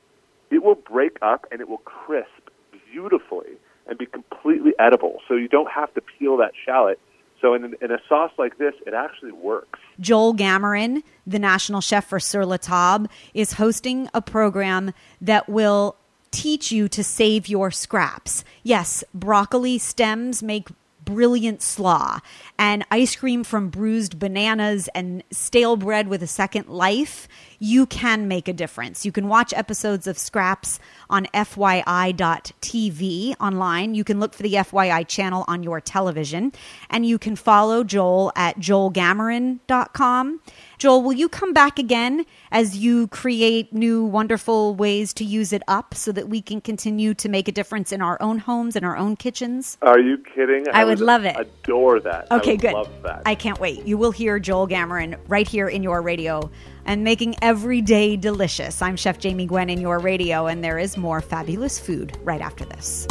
it 0.50 0.64
will 0.64 0.76
break 0.76 1.18
up 1.20 1.44
and 1.52 1.60
it 1.60 1.68
will 1.68 1.78
crisp 1.78 2.48
beautifully 2.90 3.58
and 3.86 3.98
be 3.98 4.06
completely 4.06 4.72
edible. 4.78 5.18
So 5.28 5.34
you 5.34 5.48
don't 5.48 5.70
have 5.70 5.92
to 5.94 6.00
peel 6.00 6.38
that 6.38 6.52
shallot. 6.64 6.98
So 7.42 7.52
in, 7.52 7.74
in 7.82 7.90
a 7.90 7.98
sauce 8.08 8.32
like 8.38 8.56
this, 8.56 8.72
it 8.86 8.94
actually 8.94 9.32
works. 9.32 9.78
Joel 10.00 10.34
Gamoran, 10.34 11.02
the 11.26 11.38
national 11.38 11.82
chef 11.82 12.06
for 12.06 12.18
Sur 12.18 12.46
La 12.46 12.56
Table, 12.56 13.06
is 13.34 13.54
hosting 13.54 14.08
a 14.14 14.22
program 14.22 14.92
that 15.20 15.46
will 15.48 15.96
teach 16.38 16.70
you 16.70 16.87
to 16.88 17.03
save 17.03 17.48
your 17.48 17.72
scraps. 17.72 18.44
Yes, 18.62 19.03
broccoli 19.12 19.77
stems 19.77 20.40
make 20.40 20.68
brilliant 21.05 21.62
slaw 21.62 22.20
and 22.57 22.85
ice 22.92 23.16
cream 23.16 23.42
from 23.42 23.70
bruised 23.70 24.20
bananas 24.20 24.88
and 24.94 25.24
stale 25.33 25.74
bread 25.74 26.07
with 26.07 26.22
a 26.22 26.29
second 26.29 26.68
life, 26.68 27.27
you 27.59 27.87
can 27.87 28.29
make 28.29 28.49
a 28.49 28.53
difference. 28.53 29.05
You 29.05 29.12
can 29.12 29.29
watch 29.29 29.53
episodes 29.55 30.07
of 30.07 30.18
Scraps 30.18 30.79
on 31.11 31.27
FYI.tv 31.35 31.75
online. 33.40 33.94
You 33.94 34.05
can 34.05 34.21
look 34.21 34.35
for 34.35 34.42
the 34.42 34.55
FYI 34.55 35.07
channel 35.07 35.44
on 35.49 35.62
your 35.62 35.81
television, 35.81 36.53
and 36.90 37.07
you 37.07 37.18
can 37.18 37.37
follow 37.37 37.85
Joel 37.85 38.33
at 38.37 38.59
joelgamoran.com. 38.59 40.40
Joel, 40.79 41.03
will 41.03 41.12
you 41.12 41.29
come 41.29 41.53
back 41.53 41.81
again 41.81 42.25
as 42.53 42.77
you 42.77 43.09
create 43.09 43.73
new 43.73 44.05
wonderful 44.05 44.77
ways 44.77 45.12
to 45.14 45.25
use 45.25 45.53
it 45.53 45.62
up 45.66 45.92
so 45.94 46.12
that 46.12 46.29
we 46.29 46.40
can 46.40 46.61
continue 46.61 47.14
to 47.14 47.29
make 47.29 47.49
a 47.49 47.53
difference 47.53 47.90
in 47.90 48.01
our 48.01 48.16
own 48.21 48.38
homes 48.38 48.77
and 48.77 48.87
our 48.87 48.97
own 48.97 49.16
kitchens? 49.16 49.77
Are 49.83 49.99
you 49.99 50.18
kidding? 50.18 50.66
I, 50.73 50.85
would, 50.85 51.01
love 51.01 51.25
it. 51.25 51.37
Adore 51.37 51.99
that. 52.01 52.31
Okay, 52.31 52.53
would 52.53 52.61
good. 52.61 52.75
Love 52.75 53.03
that. 53.03 53.23
I 53.27 53.35
can't 53.35 53.59
wait. 53.59 53.85
You 53.87 53.99
will 53.99 54.12
hear 54.12 54.38
Joel 54.38 54.68
Gamoran 54.68 55.18
right 55.27 55.49
here 55.49 55.68
in 55.68 55.83
your 55.83 56.01
radio 56.01 56.49
and 56.88 57.05
making 57.05 57.37
every 57.42 57.83
day 57.83 58.16
delicious. 58.16 58.81
I'm 58.81 58.96
Chef 58.96 59.18
Jamie 59.18 59.44
Gwen 59.44 59.68
in 59.68 59.79
your 59.79 59.98
radio, 59.98 60.46
and 60.46 60.64
there 60.64 60.79
is 60.79 60.96
more 60.96 61.20
fabulous 61.20 61.79
food 61.79 62.16
right 62.24 62.40
after 62.40 62.64
this. 62.64 63.07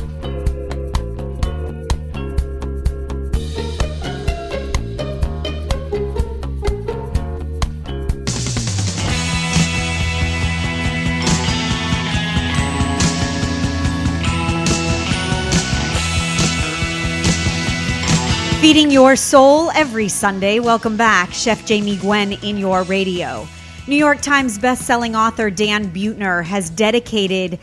Feeding 18.60 18.90
your 18.90 19.16
soul 19.16 19.70
every 19.72 20.08
Sunday. 20.10 20.60
Welcome 20.60 20.98
back, 20.98 21.32
Chef 21.32 21.64
Jamie 21.64 21.96
Gwen 21.98 22.34
in 22.44 22.58
your 22.58 22.82
radio. 22.84 23.48
New 23.90 23.96
York 23.96 24.20
Times 24.20 24.60
bestselling 24.60 25.18
author 25.18 25.50
Dan 25.50 25.94
Buettner 25.94 26.44
has 26.44 26.70
dedicated 26.70 27.58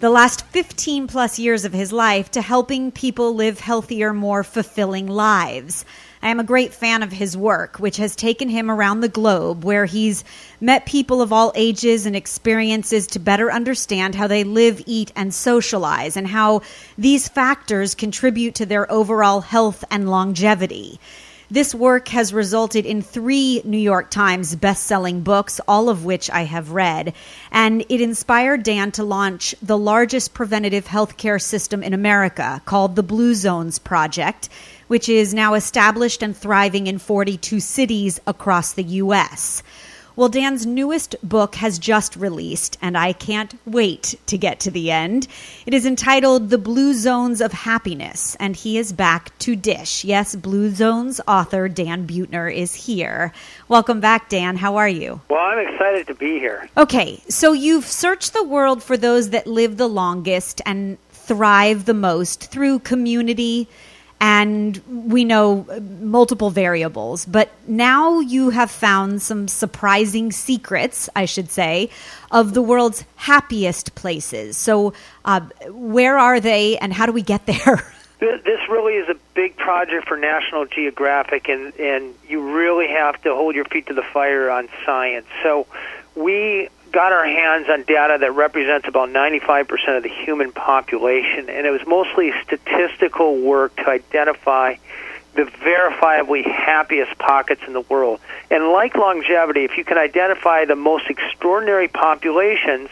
the 0.00 0.10
last 0.10 0.44
15 0.46 1.06
plus 1.06 1.38
years 1.38 1.64
of 1.64 1.72
his 1.72 1.92
life 1.92 2.28
to 2.32 2.42
helping 2.42 2.90
people 2.90 3.36
live 3.36 3.60
healthier, 3.60 4.12
more 4.12 4.42
fulfilling 4.42 5.06
lives. 5.06 5.84
I 6.22 6.30
am 6.30 6.40
a 6.40 6.44
great 6.44 6.74
fan 6.74 7.04
of 7.04 7.12
his 7.12 7.36
work, 7.36 7.76
which 7.76 7.98
has 7.98 8.16
taken 8.16 8.48
him 8.48 8.68
around 8.68 8.98
the 8.98 9.08
globe, 9.08 9.62
where 9.62 9.86
he's 9.86 10.24
met 10.60 10.86
people 10.86 11.22
of 11.22 11.32
all 11.32 11.52
ages 11.54 12.04
and 12.04 12.16
experiences 12.16 13.06
to 13.06 13.20
better 13.20 13.52
understand 13.52 14.16
how 14.16 14.26
they 14.26 14.42
live, 14.42 14.82
eat, 14.86 15.12
and 15.14 15.32
socialize, 15.32 16.16
and 16.16 16.26
how 16.26 16.62
these 16.98 17.28
factors 17.28 17.94
contribute 17.94 18.56
to 18.56 18.66
their 18.66 18.90
overall 18.90 19.40
health 19.40 19.84
and 19.88 20.10
longevity. 20.10 20.98
This 21.52 21.74
work 21.74 22.06
has 22.10 22.32
resulted 22.32 22.86
in 22.86 23.02
three 23.02 23.60
New 23.64 23.76
York 23.76 24.08
Times 24.08 24.54
best-selling 24.54 25.22
books, 25.22 25.60
all 25.66 25.88
of 25.88 26.04
which 26.04 26.30
I 26.30 26.44
have 26.44 26.70
read, 26.70 27.12
and 27.50 27.84
it 27.88 28.00
inspired 28.00 28.62
Dan 28.62 28.92
to 28.92 29.02
launch 29.02 29.56
the 29.60 29.76
largest 29.76 30.32
preventative 30.32 30.86
healthcare 30.86 31.42
system 31.42 31.82
in 31.82 31.92
America 31.92 32.62
called 32.66 32.94
the 32.94 33.02
Blue 33.02 33.34
Zones 33.34 33.80
Project, 33.80 34.48
which 34.86 35.08
is 35.08 35.34
now 35.34 35.54
established 35.54 36.22
and 36.22 36.36
thriving 36.36 36.86
in 36.86 36.98
42 36.98 37.58
cities 37.58 38.20
across 38.28 38.72
the 38.72 38.84
U.S. 38.84 39.64
Well, 40.20 40.28
Dan's 40.28 40.66
newest 40.66 41.16
book 41.22 41.54
has 41.54 41.78
just 41.78 42.14
released, 42.14 42.76
and 42.82 42.98
I 42.98 43.14
can't 43.14 43.54
wait 43.64 44.16
to 44.26 44.36
get 44.36 44.60
to 44.60 44.70
the 44.70 44.90
end. 44.90 45.26
It 45.64 45.72
is 45.72 45.86
entitled 45.86 46.50
The 46.50 46.58
Blue 46.58 46.92
Zones 46.92 47.40
of 47.40 47.54
Happiness, 47.54 48.36
and 48.38 48.54
he 48.54 48.76
is 48.76 48.92
back 48.92 49.38
to 49.38 49.56
Dish. 49.56 50.04
Yes, 50.04 50.36
Blue 50.36 50.74
Zones 50.74 51.22
author 51.26 51.70
Dan 51.70 52.06
Buettner 52.06 52.54
is 52.54 52.74
here. 52.74 53.32
Welcome 53.68 54.00
back, 54.00 54.28
Dan. 54.28 54.58
How 54.58 54.76
are 54.76 54.90
you? 54.90 55.22
Well, 55.30 55.40
I'm 55.40 55.66
excited 55.66 56.06
to 56.08 56.14
be 56.14 56.38
here. 56.38 56.68
Okay, 56.76 57.22
so 57.30 57.52
you've 57.52 57.86
searched 57.86 58.34
the 58.34 58.44
world 58.44 58.82
for 58.82 58.98
those 58.98 59.30
that 59.30 59.46
live 59.46 59.78
the 59.78 59.88
longest 59.88 60.60
and 60.66 60.98
thrive 61.08 61.86
the 61.86 61.94
most 61.94 62.50
through 62.50 62.80
community 62.80 63.68
and 64.20 64.80
we 64.86 65.24
know 65.24 65.66
multiple 66.00 66.50
variables. 66.50 67.24
But 67.24 67.50
now 67.66 68.20
you 68.20 68.50
have 68.50 68.70
found 68.70 69.22
some 69.22 69.48
surprising 69.48 70.30
secrets, 70.30 71.08
I 71.16 71.24
should 71.24 71.50
say, 71.50 71.88
of 72.30 72.52
the 72.52 72.62
world's 72.62 73.04
happiest 73.16 73.94
places. 73.94 74.58
So, 74.58 74.92
uh, 75.24 75.40
where 75.68 76.18
are 76.18 76.38
they, 76.38 76.76
and 76.78 76.92
how 76.92 77.06
do 77.06 77.12
we 77.12 77.22
get 77.22 77.46
there? 77.46 77.92
This 78.20 78.60
really 78.68 78.96
is 78.96 79.08
a 79.08 79.16
big 79.34 79.56
project 79.56 80.06
for 80.06 80.18
National 80.18 80.66
Geographic, 80.66 81.48
and, 81.48 81.74
and 81.80 82.14
you 82.28 82.54
really 82.54 82.88
have 82.88 83.20
to 83.22 83.34
hold 83.34 83.54
your 83.54 83.64
feet 83.64 83.86
to 83.86 83.94
the 83.94 84.02
fire 84.02 84.50
on 84.50 84.68
science. 84.84 85.26
So, 85.42 85.66
we 86.14 86.68
got 86.92 87.12
our 87.12 87.24
hands 87.24 87.66
on 87.68 87.84
data 87.84 88.18
that 88.20 88.32
represents 88.32 88.88
about 88.88 89.10
95% 89.10 89.96
of 89.96 90.02
the 90.02 90.08
human 90.08 90.52
population, 90.52 91.48
and 91.48 91.66
it 91.66 91.70
was 91.70 91.86
mostly 91.86 92.32
statistical 92.44 93.40
work 93.40 93.74
to 93.76 93.88
identify 93.88 94.76
the 95.34 95.42
verifiably 95.42 96.44
happiest 96.44 97.16
pockets 97.18 97.62
in 97.66 97.72
the 97.72 97.82
world. 97.82 98.20
And 98.50 98.68
like 98.68 98.96
longevity, 98.96 99.64
if 99.64 99.76
you 99.76 99.84
can 99.84 99.96
identify 99.96 100.64
the 100.64 100.74
most 100.74 101.08
extraordinary 101.08 101.88
populations 101.88 102.88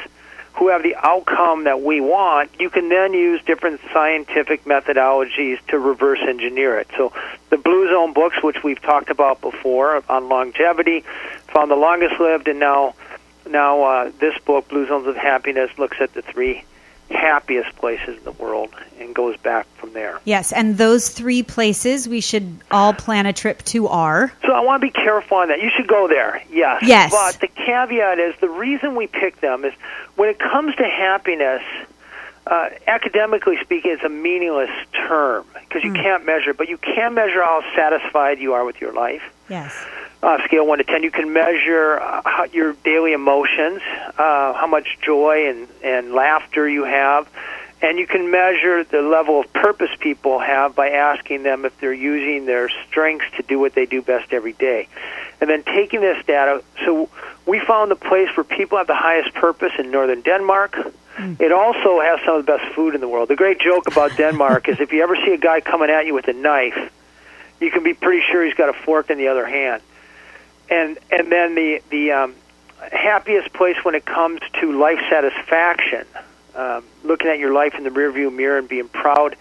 who 0.54 0.68
have 0.68 0.82
the 0.82 0.96
outcome 0.96 1.64
that 1.64 1.82
we 1.82 2.00
want, 2.00 2.50
you 2.58 2.68
can 2.68 2.88
then 2.88 3.12
use 3.12 3.40
different 3.44 3.80
scientific 3.92 4.64
methodologies 4.64 5.58
to 5.68 5.78
reverse 5.78 6.18
engineer 6.20 6.78
it. 6.78 6.88
So 6.96 7.12
the 7.50 7.56
Blue 7.56 7.88
Zone 7.88 8.12
books, 8.12 8.42
which 8.42 8.62
we've 8.64 8.80
talked 8.82 9.10
about 9.10 9.40
before 9.40 10.02
on 10.08 10.28
longevity, 10.28 11.04
found 11.48 11.70
the 11.70 11.76
longest 11.76 12.20
lived 12.20 12.48
and 12.48 12.58
now 12.58 12.94
now 13.50 13.82
uh, 13.82 14.12
this 14.18 14.38
book, 14.38 14.68
Blue 14.68 14.86
Zones 14.86 15.06
of 15.06 15.16
Happiness, 15.16 15.70
looks 15.78 15.98
at 16.00 16.14
the 16.14 16.22
three 16.22 16.64
happiest 17.10 17.74
places 17.76 18.18
in 18.18 18.24
the 18.24 18.32
world 18.32 18.74
and 19.00 19.14
goes 19.14 19.36
back 19.38 19.66
from 19.76 19.92
there. 19.92 20.20
Yes, 20.24 20.52
and 20.52 20.76
those 20.76 21.08
three 21.08 21.42
places 21.42 22.08
we 22.08 22.20
should 22.20 22.58
all 22.70 22.92
plan 22.92 23.26
a 23.26 23.32
trip 23.32 23.62
to 23.64 23.88
are. 23.88 24.32
So 24.44 24.52
I 24.52 24.60
want 24.60 24.82
to 24.82 24.86
be 24.86 24.92
careful 24.92 25.38
on 25.38 25.48
that. 25.48 25.62
You 25.62 25.70
should 25.74 25.88
go 25.88 26.08
there, 26.08 26.42
yes. 26.50 26.82
Yes. 26.84 27.10
But 27.10 27.40
the 27.40 27.48
caveat 27.48 28.18
is 28.18 28.34
the 28.40 28.48
reason 28.48 28.94
we 28.94 29.06
pick 29.06 29.40
them 29.40 29.64
is 29.64 29.72
when 30.16 30.28
it 30.28 30.38
comes 30.38 30.74
to 30.76 30.84
happiness, 30.84 31.62
uh, 32.46 32.68
academically 32.86 33.58
speaking, 33.62 33.92
it's 33.92 34.04
a 34.04 34.08
meaningless 34.08 34.70
term 34.92 35.46
because 35.60 35.82
you 35.82 35.92
mm. 35.92 36.02
can't 36.02 36.26
measure, 36.26 36.52
but 36.52 36.68
you 36.68 36.76
can 36.78 37.14
measure 37.14 37.42
how 37.42 37.62
satisfied 37.74 38.38
you 38.38 38.52
are 38.52 38.64
with 38.64 38.80
your 38.80 38.92
life. 38.92 39.22
Yes 39.48 39.74
uh, 40.22 40.44
scale 40.44 40.66
one 40.66 40.78
to 40.78 40.84
ten, 40.84 41.02
you 41.02 41.10
can 41.10 41.32
measure 41.32 41.98
uh, 42.00 42.46
your 42.52 42.72
daily 42.84 43.12
emotions, 43.12 43.80
uh, 44.18 44.52
how 44.52 44.66
much 44.66 44.98
joy 45.02 45.48
and 45.48 45.68
and 45.82 46.12
laughter 46.12 46.68
you 46.68 46.84
have, 46.84 47.28
and 47.80 47.98
you 47.98 48.06
can 48.06 48.30
measure 48.30 48.82
the 48.82 49.00
level 49.00 49.40
of 49.40 49.52
purpose 49.52 49.90
people 50.00 50.40
have 50.40 50.74
by 50.74 50.90
asking 50.90 51.44
them 51.44 51.64
if 51.64 51.78
they're 51.80 51.92
using 51.92 52.46
their 52.46 52.68
strengths 52.88 53.26
to 53.36 53.42
do 53.44 53.58
what 53.58 53.74
they 53.74 53.86
do 53.86 54.02
best 54.02 54.32
every 54.32 54.54
day, 54.54 54.88
and 55.40 55.48
then 55.48 55.62
taking 55.62 56.00
this 56.00 56.24
data. 56.26 56.64
So 56.84 57.08
we 57.46 57.60
found 57.60 57.90
the 57.90 57.96
place 57.96 58.28
where 58.36 58.44
people 58.44 58.78
have 58.78 58.88
the 58.88 58.96
highest 58.96 59.34
purpose 59.34 59.72
in 59.78 59.90
northern 59.90 60.22
Denmark. 60.22 60.76
Mm. 61.16 61.40
It 61.40 61.52
also 61.52 62.00
has 62.00 62.20
some 62.24 62.36
of 62.36 62.46
the 62.46 62.52
best 62.52 62.74
food 62.74 62.94
in 62.94 63.00
the 63.00 63.08
world. 63.08 63.28
The 63.28 63.36
great 63.36 63.60
joke 63.60 63.86
about 63.86 64.16
Denmark 64.16 64.68
is 64.68 64.80
if 64.80 64.92
you 64.92 65.02
ever 65.02 65.16
see 65.16 65.32
a 65.32 65.38
guy 65.38 65.60
coming 65.60 65.90
at 65.90 66.06
you 66.06 66.14
with 66.14 66.28
a 66.28 66.32
knife, 66.32 66.92
you 67.60 67.70
can 67.70 67.82
be 67.82 67.94
pretty 67.94 68.22
sure 68.30 68.44
he's 68.44 68.54
got 68.54 68.68
a 68.68 68.72
fork 68.72 69.10
in 69.10 69.18
the 69.18 69.28
other 69.28 69.46
hand 69.46 69.82
and 70.70 70.98
and 71.10 71.30
then 71.30 71.54
the 71.54 71.82
the 71.90 72.12
um, 72.12 72.34
happiest 72.92 73.52
place 73.52 73.76
when 73.82 73.94
it 73.94 74.04
comes 74.04 74.40
to 74.60 74.72
life 74.72 75.00
satisfaction, 75.08 76.04
um, 76.54 76.84
looking 77.04 77.28
at 77.28 77.38
your 77.38 77.52
life 77.52 77.74
in 77.74 77.84
the 77.84 77.90
rearview 77.90 78.34
mirror 78.34 78.58
and 78.58 78.68
being 78.68 78.88
proud. 78.88 79.36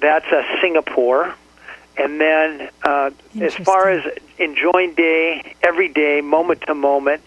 That's 0.00 0.26
uh, 0.26 0.42
Singapore. 0.60 1.34
And 1.96 2.20
then, 2.20 2.70
uh, 2.82 3.10
as 3.40 3.54
far 3.54 3.88
as 3.88 4.04
enjoying 4.38 4.94
day, 4.94 5.54
every 5.62 5.88
day, 5.88 6.20
moment 6.22 6.62
to 6.62 6.74
moment, 6.74 7.22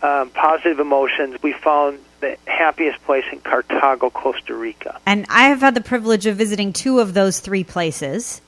um, 0.00 0.30
positive 0.30 0.80
emotions, 0.80 1.36
we 1.42 1.52
found 1.52 1.98
the 2.20 2.38
happiest 2.46 3.02
place 3.04 3.24
in 3.30 3.40
Cartago, 3.40 4.10
Costa 4.10 4.54
Rica. 4.54 4.98
And 5.04 5.26
I 5.28 5.48
have 5.48 5.60
had 5.60 5.74
the 5.74 5.82
privilege 5.82 6.24
of 6.24 6.36
visiting 6.36 6.72
two 6.72 6.98
of 6.98 7.12
those 7.12 7.40
three 7.40 7.62
places 7.62 8.40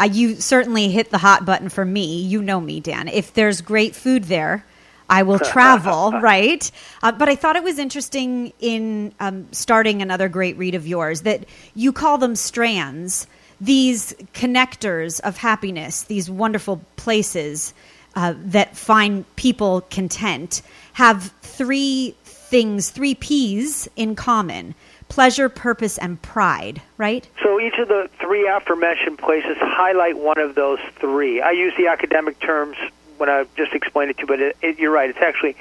uh, 0.00 0.04
you 0.04 0.36
certainly 0.36 0.90
hit 0.90 1.10
the 1.10 1.18
hot 1.18 1.44
button 1.44 1.68
for 1.68 1.84
me. 1.84 2.22
You 2.22 2.42
know 2.42 2.60
me, 2.60 2.80
Dan. 2.80 3.08
If 3.08 3.34
there's 3.34 3.60
great 3.60 3.94
food 3.94 4.24
there, 4.24 4.64
I 5.08 5.22
will 5.22 5.38
travel, 5.52 6.12
right? 6.12 6.68
Uh, 7.02 7.12
but 7.12 7.28
I 7.28 7.36
thought 7.36 7.56
it 7.56 7.62
was 7.62 7.78
interesting 7.78 8.52
in 8.60 9.14
um, 9.20 9.46
starting 9.52 10.02
another 10.02 10.28
great 10.28 10.56
read 10.56 10.74
of 10.74 10.86
yours 10.86 11.22
that 11.22 11.44
you 11.74 11.92
call 11.92 12.18
them 12.18 12.36
strands, 12.36 13.26
these 13.60 14.14
connectors 14.34 15.20
of 15.20 15.36
happiness, 15.36 16.04
these 16.04 16.28
wonderful 16.28 16.80
places 16.96 17.72
uh, 18.16 18.34
that 18.36 18.76
find 18.76 19.24
people 19.36 19.82
content, 19.90 20.62
have 20.94 21.32
three 21.42 22.14
things, 22.24 22.90
three 22.90 23.14
P's 23.14 23.88
in 23.96 24.14
common 24.14 24.74
pleasure, 25.08 25.48
purpose, 25.48 25.98
and 25.98 26.20
pride, 26.22 26.82
right? 26.98 27.28
So 27.42 27.60
each 27.60 27.74
of 27.78 27.88
the 27.88 28.08
three 28.24 28.48
aforementioned 28.48 29.18
places 29.18 29.56
highlight 29.60 30.16
one 30.16 30.38
of 30.38 30.54
those 30.54 30.78
three. 30.98 31.40
I 31.42 31.50
use 31.50 31.74
the 31.76 31.88
academic 31.88 32.40
terms 32.40 32.76
when 33.18 33.28
I 33.28 33.44
just 33.56 33.72
explained 33.74 34.10
it 34.12 34.14
to 34.16 34.20
you, 34.22 34.26
but 34.26 34.40
it, 34.40 34.56
it, 34.62 34.78
you're 34.78 34.90
right. 34.90 35.10
It's 35.10 35.18
actually 35.20 35.56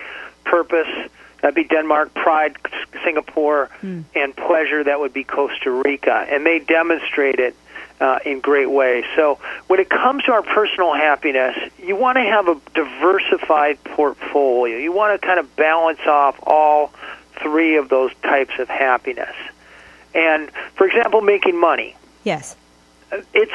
purpose. 0.46 0.88
That'd 1.42 1.56
be 1.56 1.66
Denmark, 1.66 2.14
Pride, 2.14 2.56
Singapore, 3.04 3.70
Hmm. 3.82 4.02
and 4.16 4.34
Pleasure. 4.36 4.84
That 4.84 5.00
would 5.02 5.12
be 5.14 5.26
Costa 5.26 5.70
Rica, 5.72 6.26
and 6.30 6.46
they 6.46 6.60
demonstrate 6.60 7.38
it 7.40 7.54
uh, 8.00 8.20
in 8.26 8.40
great 8.40 8.70
ways. 8.70 9.04
So, 9.16 9.40
when 9.68 9.80
it 9.82 9.90
comes 9.90 10.24
to 10.24 10.32
our 10.32 10.42
personal 10.42 10.94
happiness, 10.94 11.58
you 11.78 11.98
want 11.98 12.16
to 12.18 12.24
have 12.24 12.48
a 12.48 12.56
diversified 12.74 13.84
portfolio. 13.84 14.78
You 14.78 14.94
want 14.94 15.20
to 15.20 15.26
kind 15.26 15.40
of 15.40 15.54
balance 15.58 16.00
off 16.08 16.40
all 16.44 16.94
three 17.42 17.76
of 17.76 17.90
those 17.90 18.12
types 18.24 18.58
of 18.58 18.70
happiness. 18.70 19.36
And, 20.16 20.50
for 20.76 20.88
example, 20.88 21.22
making 21.22 21.60
money 21.60 21.96
Yes. 22.24 22.56
it's 23.34 23.54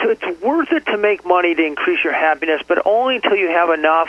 it's 0.00 0.40
worth 0.42 0.72
it 0.72 0.86
to 0.86 0.96
make 0.96 1.24
money 1.26 1.54
to 1.54 1.64
increase 1.64 2.04
your 2.04 2.12
happiness, 2.12 2.62
but 2.66 2.86
only 2.86 3.16
until 3.16 3.36
you 3.36 3.48
have 3.48 3.70
enough 3.70 4.08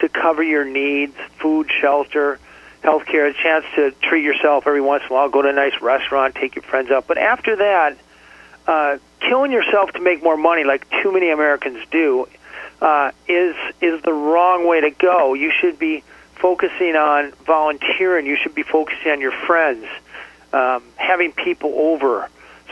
to 0.00 0.08
cover 0.08 0.42
your 0.42 0.64
needs, 0.64 1.14
food, 1.38 1.70
shelter, 1.80 2.38
health 2.82 3.06
care, 3.06 3.26
a 3.26 3.34
chance 3.34 3.64
to 3.76 3.92
treat 4.02 4.24
yourself 4.24 4.66
every 4.66 4.80
once 4.80 5.04
in 5.04 5.10
a 5.10 5.14
while, 5.14 5.28
go 5.28 5.42
to 5.42 5.48
a 5.48 5.52
nice 5.52 5.80
restaurant, 5.80 6.34
take 6.34 6.56
your 6.56 6.62
friends 6.62 6.90
out. 6.90 7.06
But 7.06 7.18
after 7.18 7.56
that, 7.56 7.96
uh, 8.66 8.98
killing 9.20 9.52
yourself 9.52 9.92
to 9.92 10.00
make 10.00 10.22
more 10.22 10.36
money, 10.36 10.64
like 10.64 10.88
too 11.02 11.12
many 11.12 11.30
Americans 11.30 11.84
do, 11.90 12.26
uh, 12.80 13.12
is 13.28 13.54
is 13.80 14.02
the 14.02 14.12
wrong 14.12 14.66
way 14.66 14.80
to 14.80 14.90
go. 14.90 15.34
You 15.34 15.52
should 15.52 15.78
be 15.78 16.02
focusing 16.36 16.96
on 16.96 17.32
volunteering. 17.46 18.26
You 18.26 18.36
should 18.36 18.54
be 18.54 18.62
focusing 18.62 19.12
on 19.12 19.20
your 19.20 19.32
friends, 19.32 19.86
um, 20.52 20.82
having 20.96 21.32
people 21.32 21.74
over, 21.76 22.28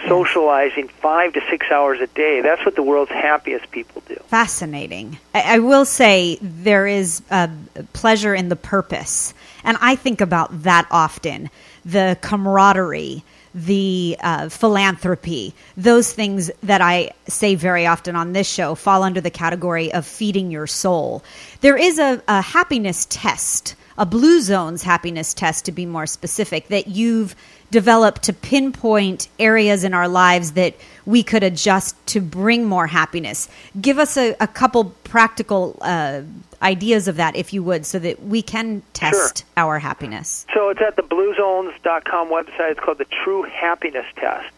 socializing 0.07 0.89
five 0.89 1.33
to 1.33 1.41
six 1.51 1.67
hours 1.71 2.01
a 2.01 2.07
day. 2.09 2.41
That's 2.41 2.65
what 2.65 2.77
the 2.77 2.83
world's 2.83 3.11
happiest 3.11 3.71
people 3.71 4.03
do. 4.07 4.17
Fascinating. 4.29 5.19
I, 5.35 5.57
I 5.57 5.59
will 5.59 5.85
say 5.85 6.39
there 6.41 6.87
is 6.87 7.23
a 7.31 7.51
pleasure 7.93 8.35
in 8.35 8.49
the 8.49 8.57
purpose. 8.57 9.35
And 9.65 9.77
I 9.81 9.97
think 9.97 10.21
about 10.21 10.63
that 10.63 10.87
often 10.91 11.51
the 11.85 12.19
camaraderie, 12.21 13.25
the 13.55 14.17
uh, 14.21 14.49
philanthropy, 14.49 15.55
those 15.77 16.13
things 16.13 16.51
that 16.63 16.81
I 16.81 17.13
say 17.29 17.55
very 17.55 17.87
often 17.87 18.15
on 18.15 18.33
this 18.33 18.49
show 18.49 18.75
fall 18.75 19.03
under 19.03 19.21
the 19.21 19.31
category 19.31 19.93
of 19.93 20.05
feeding 20.07 20.51
your 20.51 20.67
soul. 20.67 21.25
There 21.61 21.77
is 21.77 21.99
a, 21.99 22.23
a 22.29 22.43
happiness 22.43 23.07
test, 23.09 23.75
a 23.99 24.07
Blue 24.07 24.41
Zones 24.41 24.83
happiness 24.83 25.35
test 25.35 25.67
to 25.67 25.73
be 25.73 25.85
more 25.85 26.07
specific, 26.07 26.69
that 26.69 26.87
you've 26.87 27.35
developed 27.71 28.23
to 28.23 28.33
pinpoint 28.33 29.29
areas 29.39 29.85
in 29.85 29.93
our 29.93 30.09
lives 30.09 30.53
that 30.53 30.75
we 31.05 31.23
could 31.23 31.43
adjust 31.43 31.95
to 32.07 32.21
bring 32.21 32.65
more 32.65 32.87
happiness. 32.87 33.49
Give 33.79 33.99
us 33.99 34.17
a, 34.17 34.35
a 34.41 34.47
couple 34.47 34.85
practical 35.05 35.77
uh, 35.83 36.23
ideas 36.63 37.09
of 37.09 37.17
that, 37.17 37.37
if 37.37 37.53
you 37.53 37.63
would, 37.63 37.85
so 37.85 37.99
that 37.99 38.23
we 38.23 38.41
can 38.41 38.83
test 38.95 39.45
our 39.57 39.79
happiness. 39.79 40.47
So 40.55 40.71
it's 40.71 40.81
at 40.81 40.97
the 40.97 41.03
bluezones.com 41.03 42.29
website. 42.29 42.71
It's 42.71 42.81
called 42.81 42.99
the 42.99 43.07
True 43.25 43.43
Happiness 43.43 44.07
Test. 44.17 44.49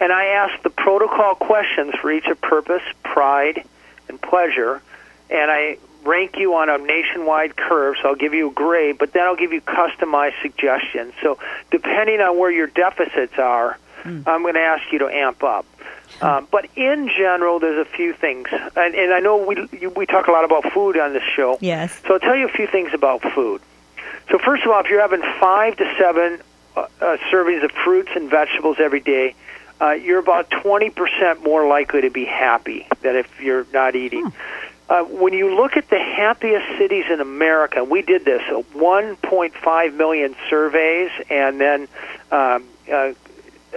And 0.00 0.12
I 0.12 0.26
ask 0.26 0.62
the 0.62 0.70
protocol 0.70 1.34
questions 1.34 1.94
for 2.00 2.10
each 2.10 2.26
of 2.26 2.40
purpose, 2.40 2.82
pride, 3.02 3.64
and 4.08 4.20
pleasure. 4.20 4.80
And 5.30 5.50
I 5.50 5.78
rank 6.08 6.36
you 6.38 6.54
on 6.54 6.68
a 6.70 6.78
nationwide 6.78 7.56
curve, 7.56 7.96
so 8.00 8.08
I'll 8.08 8.14
give 8.14 8.34
you 8.34 8.48
a 8.48 8.52
grade, 8.52 8.98
but 8.98 9.12
then 9.12 9.24
I'll 9.24 9.36
give 9.36 9.52
you 9.52 9.60
customized 9.60 10.40
suggestions. 10.40 11.12
So 11.22 11.38
depending 11.70 12.20
on 12.20 12.38
where 12.38 12.50
your 12.50 12.66
deficits 12.66 13.38
are, 13.38 13.78
I'm 14.04 14.42
going 14.42 14.54
to 14.54 14.60
ask 14.60 14.90
you 14.90 15.00
to 15.00 15.08
amp 15.08 15.42
up. 15.42 15.66
Um, 16.22 16.48
but 16.50 16.66
in 16.74 17.08
general, 17.08 17.60
there's 17.60 17.86
a 17.86 17.90
few 17.90 18.14
things, 18.14 18.48
and, 18.50 18.94
and 18.94 19.12
I 19.12 19.20
know 19.20 19.36
we 19.36 19.68
you, 19.78 19.90
we 19.90 20.06
talk 20.06 20.26
a 20.26 20.32
lot 20.32 20.44
about 20.44 20.72
food 20.72 20.96
on 20.96 21.12
this 21.12 21.22
show. 21.22 21.58
Yes. 21.60 22.00
So 22.06 22.14
I'll 22.14 22.20
tell 22.20 22.34
you 22.34 22.46
a 22.46 22.50
few 22.50 22.66
things 22.66 22.94
about 22.94 23.20
food. 23.34 23.60
So 24.30 24.38
first 24.38 24.64
of 24.64 24.70
all, 24.70 24.80
if 24.80 24.88
you're 24.88 25.00
having 25.00 25.22
five 25.38 25.76
to 25.76 25.94
seven 25.98 26.40
uh, 26.76 26.86
uh, 27.00 27.16
servings 27.30 27.62
of 27.62 27.70
fruits 27.72 28.10
and 28.14 28.30
vegetables 28.30 28.78
every 28.80 29.00
day, 29.00 29.34
uh, 29.80 29.92
you're 29.92 30.18
about 30.18 30.50
20% 30.50 31.44
more 31.44 31.68
likely 31.68 32.00
to 32.00 32.10
be 32.10 32.24
happy 32.24 32.86
than 33.02 33.14
if 33.16 33.40
you're 33.40 33.66
not 33.72 33.94
eating. 33.94 34.32
Uh, 34.88 35.04
when 35.04 35.34
you 35.34 35.54
look 35.54 35.76
at 35.76 35.88
the 35.90 35.98
happiest 35.98 36.66
cities 36.78 37.04
in 37.10 37.20
America, 37.20 37.84
we 37.84 38.00
did 38.00 38.24
this 38.24 38.42
uh, 38.48 38.62
1.5 38.74 39.94
million 39.94 40.34
surveys, 40.48 41.10
and 41.28 41.60
then 41.60 41.88
um, 42.30 42.64
uh, 42.90 43.12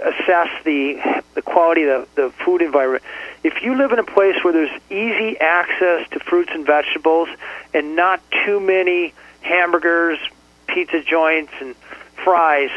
assess 0.02 0.48
the 0.64 1.22
the 1.34 1.42
quality 1.42 1.82
of 1.84 2.08
the, 2.14 2.22
the 2.22 2.30
food 2.44 2.62
environment. 2.62 3.04
If 3.44 3.62
you 3.62 3.74
live 3.76 3.92
in 3.92 3.98
a 3.98 4.04
place 4.04 4.42
where 4.42 4.52
there's 4.52 4.80
easy 4.90 5.38
access 5.38 6.08
to 6.10 6.20
fruits 6.20 6.50
and 6.52 6.66
vegetables, 6.66 7.28
and 7.74 7.94
not 7.94 8.22
too 8.44 8.60
many 8.60 9.12
hamburgers, 9.42 10.18
pizza 10.66 11.02
joints, 11.02 11.52
and 11.60 11.76
fries, 12.24 12.70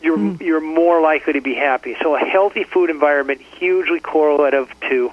you're 0.00 0.18
you're 0.42 0.60
more 0.60 1.02
likely 1.02 1.34
to 1.34 1.42
be 1.42 1.54
happy. 1.54 1.96
So 2.02 2.16
a 2.16 2.20
healthy 2.20 2.64
food 2.64 2.88
environment 2.88 3.42
hugely 3.42 4.00
correlative 4.00 4.72
to 4.88 5.12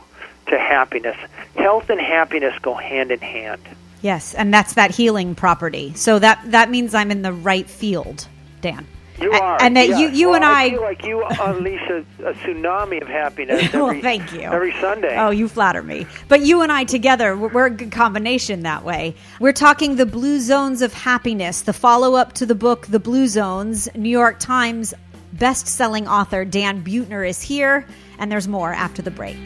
to 0.49 0.59
happiness. 0.59 1.17
Health 1.55 1.89
and 1.89 1.99
happiness 1.99 2.53
go 2.61 2.73
hand 2.73 3.11
in 3.11 3.19
hand. 3.19 3.61
Yes, 4.01 4.33
and 4.33 4.53
that's 4.53 4.73
that 4.75 4.91
healing 4.91 5.35
property. 5.35 5.93
So 5.95 6.19
that 6.19 6.39
that 6.51 6.69
means 6.69 6.93
I'm 6.93 7.11
in 7.11 7.21
the 7.21 7.33
right 7.33 7.69
field, 7.69 8.27
Dan. 8.61 8.85
You 9.21 9.33
A- 9.33 9.37
are, 9.41 9.61
and 9.61 9.75
that 9.75 9.89
you 9.89 10.07
you 10.07 10.27
Well, 10.27 10.37
and 10.37 10.45
I 10.45 10.63
I. 10.63 10.69
feel 10.69 10.81
like 10.81 11.03
you 11.03 11.25
unleash 11.25 11.89
a, 11.89 11.97
a 12.25 12.33
tsunami 12.35 13.01
of 13.01 13.09
happiness. 13.09 13.61
Oh, 13.73 13.87
every, 13.87 13.95
well, 13.95 14.01
thank 14.01 14.31
you. 14.31 14.43
Every 14.43 14.71
Sunday. 14.79 15.17
Oh, 15.17 15.29
you 15.31 15.49
flatter 15.49 15.83
me. 15.83 16.05
But 16.29 16.39
you 16.41 16.61
and 16.61 16.71
I 16.71 16.85
together, 16.85 17.35
we're 17.35 17.49
we're 17.49 17.65
a 17.65 17.69
good 17.71 17.91
combination 17.91 18.61
that 18.63 18.85
way. 18.85 19.15
We're 19.41 19.51
talking 19.51 19.97
the 19.97 20.05
Blue 20.05 20.39
Zones 20.39 20.81
of 20.81 20.93
Happiness, 20.93 21.63
the 21.63 21.73
follow 21.73 22.15
up 22.15 22.31
to 22.33 22.45
the 22.45 22.55
book 22.55 22.87
The 22.87 22.99
Blue 22.99 23.27
Zones. 23.27 23.89
New 23.95 24.07
York 24.09 24.39
Times 24.39 24.93
best-selling 25.33 26.07
author 26.07 26.43
Dan 26.45 26.83
Buettner 26.83 27.27
is 27.27 27.41
here, 27.41 27.85
and 28.17 28.31
there's 28.31 28.47
more 28.47 28.73
after 28.73 29.01
the 29.01 29.11
break. 29.11 29.37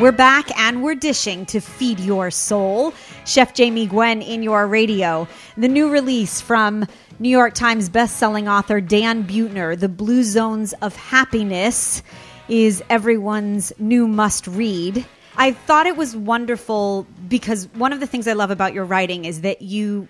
We're 0.00 0.10
back 0.10 0.50
and 0.58 0.82
we're 0.82 0.96
dishing 0.96 1.46
to 1.46 1.60
feed 1.60 2.00
your 2.00 2.32
soul. 2.32 2.92
Chef 3.24 3.54
Jamie 3.54 3.86
Gwen 3.86 4.22
in 4.22 4.42
your 4.42 4.66
radio. 4.66 5.28
The 5.56 5.68
new 5.68 5.88
release 5.88 6.40
from 6.40 6.84
New 7.20 7.28
York 7.28 7.54
Times 7.54 7.88
bestselling 7.88 8.50
author 8.50 8.80
Dan 8.80 9.22
Buettner, 9.22 9.78
The 9.78 9.88
Blue 9.88 10.24
Zones 10.24 10.72
of 10.82 10.96
Happiness, 10.96 12.02
is 12.48 12.82
everyone's 12.90 13.72
new 13.78 14.08
must 14.08 14.48
read. 14.48 15.06
I 15.36 15.52
thought 15.52 15.86
it 15.86 15.96
was 15.96 16.16
wonderful 16.16 17.06
because 17.28 17.68
one 17.74 17.92
of 17.92 18.00
the 18.00 18.06
things 18.08 18.26
I 18.26 18.32
love 18.32 18.50
about 18.50 18.74
your 18.74 18.84
writing 18.84 19.24
is 19.24 19.42
that 19.42 19.62
you 19.62 20.08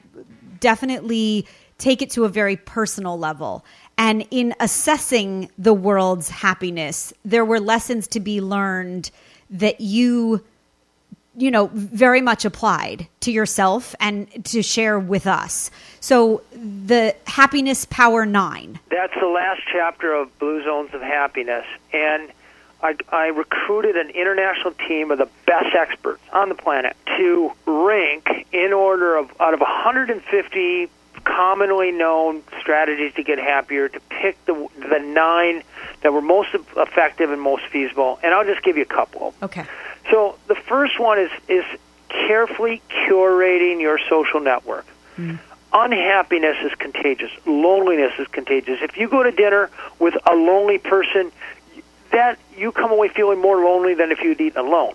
definitely 0.61 1.47
take 1.77 2.01
it 2.01 2.09
to 2.11 2.25
a 2.25 2.31
very 2.31 2.57
personal 2.57 3.19
level. 3.19 3.67
And 3.99 4.27
in 4.31 4.55
assessing 4.61 5.51
the 5.59 5.75
world's 5.75 6.31
happiness, 6.31 7.13
there 7.23 7.45
were 7.45 7.61
lessons 7.61 8.09
to 8.09 8.21
be 8.21 8.41
learned 8.41 9.11
that 9.51 9.81
you 9.81 10.43
you 11.37 11.51
know 11.51 11.69
very 11.73 12.21
much 12.21 12.45
applied 12.45 13.09
to 13.21 13.33
yourself 13.33 13.95
and 13.99 14.45
to 14.45 14.63
share 14.63 14.99
with 14.99 15.27
us 15.27 15.71
so 16.01 16.43
the 16.53 17.15
happiness 17.27 17.85
power 17.87 18.25
9 18.25 18.79
That's 18.91 19.15
the 19.21 19.27
last 19.27 19.63
chapter 19.71 20.13
of 20.15 20.37
Blue 20.39 20.63
Zones 20.65 20.95
of 20.95 21.01
Happiness. 21.01 21.67
And 21.93 22.31
I, 22.83 22.97
I 23.11 23.27
recruited 23.29 23.97
an 23.97 24.11
international 24.11 24.73
team 24.73 25.11
of 25.11 25.19
the 25.19 25.29
best 25.47 25.75
experts 25.75 26.23
on 26.33 26.49
the 26.51 26.55
planet 26.55 26.97
to 27.17 27.51
rank 27.67 28.47
in 28.53 28.73
order 28.73 29.17
of 29.17 29.33
out 29.41 29.55
of 29.55 29.61
150 29.61 30.91
commonly 31.25 31.91
known 31.91 32.43
strategies 32.61 33.15
to 33.15 33.23
get 33.23 33.39
happier 33.39 33.89
to 33.89 34.01
pick 34.11 34.43
the 34.45 34.69
the 34.77 34.99
nine 34.99 35.63
that 36.05 36.13
were 36.13 36.21
most 36.21 36.51
effective 36.77 37.31
and 37.31 37.41
most 37.41 37.65
feasible. 37.67 38.21
And 38.23 38.35
I'll 38.35 38.45
just 38.45 38.63
give 38.63 38.77
you 38.77 38.83
a 38.83 38.87
couple. 38.87 39.35
okay 39.43 39.65
So 40.11 40.39
the 40.47 40.55
first 40.55 41.01
one 41.01 41.19
is 41.19 41.31
is 41.49 41.65
carefully 42.09 42.81
curating 42.91 43.81
your 43.81 43.99
social 44.09 44.39
network. 44.39 44.87
Mm. 45.17 45.41
Unhappiness 45.73 46.59
is 46.63 46.73
contagious. 46.75 47.31
Loneliness 47.47 48.13
is 48.19 48.29
contagious. 48.29 48.79
If 48.83 48.97
you 48.97 49.09
go 49.09 49.25
to 49.25 49.33
dinner 49.33 49.71
with 49.99 50.15
a 50.31 50.35
lonely 50.35 50.79
person, 50.79 51.33
that 52.13 52.39
you 52.57 52.71
come 52.71 52.93
away 52.93 53.09
feeling 53.09 53.41
more 53.41 53.57
lonely 53.57 53.95
than 53.95 54.13
if 54.13 54.21
you'd 54.21 54.41
eaten 54.41 54.61
alone. 54.61 54.95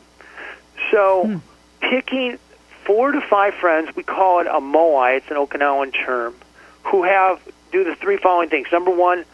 So 0.91 1.23
hmm. 1.25 1.37
picking 1.81 2.37
four 2.85 3.11
to 3.11 3.19
five 3.19 3.55
friends. 3.55 3.93
We 3.95 4.03
call 4.03 4.41
it 4.41 4.47
a 4.47 4.61
moai. 4.61 5.17
It's 5.17 5.29
an 5.29 5.37
Okinawan 5.37 5.93
term. 5.93 6.35
Who 6.83 7.03
have 7.03 7.41
do 7.71 7.83
the 7.83 7.95
three 7.95 8.17
following 8.17 8.49
things. 8.49 8.67
Number 8.71 8.91
one, 8.91 9.25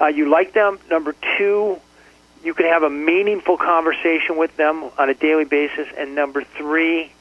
uh, 0.00 0.06
you 0.06 0.28
like 0.28 0.52
them. 0.52 0.78
Number 0.90 1.14
two, 1.36 1.78
you 2.42 2.54
can 2.54 2.66
have 2.66 2.82
a 2.82 2.90
meaningful 2.90 3.56
conversation 3.58 4.36
with 4.36 4.56
them 4.56 4.90
on 4.96 5.10
a 5.10 5.14
daily 5.14 5.44
basis. 5.44 5.88
And 5.96 6.14
number 6.14 6.42
three, 6.42 7.12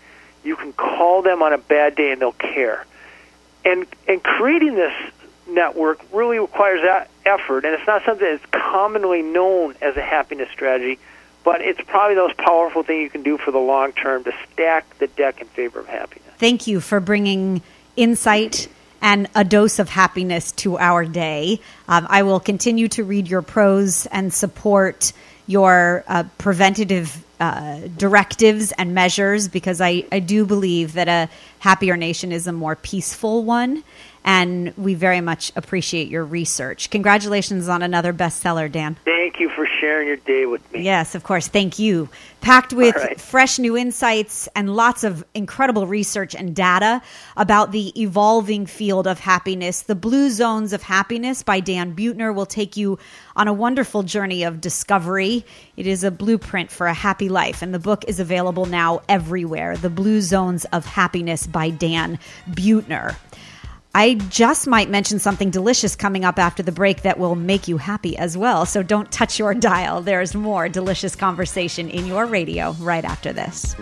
you 0.44 0.56
can 0.56 0.74
call 0.74 1.22
them 1.22 1.42
on 1.42 1.54
a 1.54 1.58
bad 1.58 1.96
day 1.96 2.12
and 2.12 2.22
they'll 2.22 2.32
care. 2.32 2.86
And 3.66 3.86
and 4.08 4.24
creating 4.24 4.76
this 4.76 4.94
network 5.48 6.00
really 6.14 6.40
requires 6.40 6.82
that 6.82 7.10
effort, 7.26 7.66
and 7.66 7.74
it's 7.74 7.86
not 7.86 8.04
something 8.06 8.26
that's 8.26 8.46
commonly 8.52 9.22
known 9.22 9.76
as 9.82 9.98
a 9.98 10.02
happiness 10.02 10.50
strategy. 10.52 10.98
But 11.44 11.62
it's 11.62 11.80
probably 11.82 12.16
the 12.16 12.22
most 12.22 12.38
powerful 12.38 12.84
thing 12.84 13.02
you 13.02 13.10
can 13.10 13.24
do 13.24 13.38
for 13.38 13.52
the 13.52 13.60
long 13.60 13.92
term 13.94 14.24
to 14.26 14.34
stack 14.52 14.98
the 15.00 15.08
deck 15.08 15.42
in 15.42 15.48
favor 15.48 15.80
of 15.80 15.88
happiness. 15.88 16.30
Thank 16.38 16.68
you 16.68 16.80
for 16.80 17.00
bringing 17.00 17.62
insight 17.96 18.70
and 19.02 19.28
a 19.36 19.44
dose 19.44 19.80
of 19.80 19.90
happiness 19.90 20.52
to 20.54 20.78
our 20.78 21.06
day. 21.06 21.60
Um, 21.88 22.08
I 22.10 22.24
will 22.24 22.40
continue 22.40 22.88
to 22.90 23.04
read 23.04 23.28
your 23.28 23.42
prose 23.42 24.06
and 24.08 24.34
support 24.34 25.14
your 25.48 26.04
uh, 26.08 26.24
preventative 26.38 27.24
uh, 27.40 27.80
directives 27.98 28.72
and 28.74 28.94
measures 28.94 29.48
because 29.48 29.82
I, 29.82 30.04
I 30.12 30.20
do 30.20 30.46
believe 30.46 30.94
that 30.94 31.08
a 31.08 31.30
happier 31.60 31.98
nation 31.98 32.32
is 32.32 32.48
a 32.48 32.52
more 32.52 32.76
peaceful 32.76 33.44
one 33.44 33.84
and 34.24 34.74
we 34.78 34.94
very 34.94 35.22
much 35.22 35.52
appreciate 35.56 36.10
your 36.10 36.26
research. 36.26 36.90
Congratulations 36.90 37.68
on 37.70 37.82
another 37.82 38.14
bestseller, 38.14 38.72
Dan. 38.72 38.98
Thank 39.06 39.40
you 39.40 39.50
for 39.50 39.68
sharing 39.80 40.08
your 40.08 40.18
day 40.18 40.46
with 40.46 40.72
me. 40.72 40.82
Yes, 40.82 41.16
of 41.16 41.24
course. 41.24 41.48
Thank 41.48 41.80
you. 41.80 42.10
Packed 42.42 42.74
with 42.74 42.96
right. 42.96 43.20
fresh 43.20 43.60
new 43.60 43.76
insights 43.78 44.48
and 44.56 44.76
lots 44.76 45.04
of 45.04 45.26
incredible 45.34 45.88
research 45.88 46.36
and 46.36 46.56
data 46.56 47.02
about 47.36 47.72
the 47.72 48.00
evolving 48.02 48.66
field 48.66 49.08
of 49.08 49.20
happiness. 49.20 49.82
The 49.84 49.96
Blue 49.96 50.30
Zones 50.30 50.74
of 50.74 50.84
Happiness 50.84 51.44
by 51.44 51.60
Dan 51.60 51.96
Buettner 51.96 52.34
will 52.34 52.46
take 52.46 52.78
you 52.78 52.98
on 53.36 53.48
a 53.48 53.54
wonderful 53.54 54.04
journey 54.04 54.44
of 54.44 54.62
discovery. 54.62 55.46
It 55.76 55.88
is 55.88 56.04
a 56.04 56.12
blueprint 56.12 56.72
for 56.72 56.88
a 56.88 56.94
happy 56.94 57.30
life, 57.30 57.62
and 57.62 57.74
the 57.74 57.80
book 57.80 58.06
is 58.08 58.20
available 58.20 58.66
now 58.66 59.02
everywhere. 59.10 59.76
The 59.76 59.90
Blue 59.90 60.22
Zones 60.22 60.66
of 60.66 60.86
Happiness 60.86 61.48
by 61.48 61.70
Dan 61.70 62.20
Buettner. 62.50 63.16
I 63.96 64.14
just 64.14 64.68
might 64.68 64.90
mention 64.90 65.18
something 65.18 65.50
delicious 65.50 65.96
coming 65.96 66.24
up 66.24 66.38
after 66.38 66.62
the 66.62 66.72
break 66.72 67.02
that 67.02 67.18
will 67.18 67.36
make 67.36 67.68
you 67.68 67.78
happy 67.78 68.16
as 68.18 68.38
well. 68.38 68.66
So 68.66 68.84
don't 68.84 69.12
touch 69.12 69.40
your 69.40 69.54
dial. 69.56 70.02
There's 70.02 70.36
more 70.36 70.70
delicious 70.70 71.16
conversation 71.16 71.90
in 71.90 72.06
your 72.06 72.26
radio 72.28 72.74
right 72.74 73.04
after 73.04 73.34
this. 73.34 73.76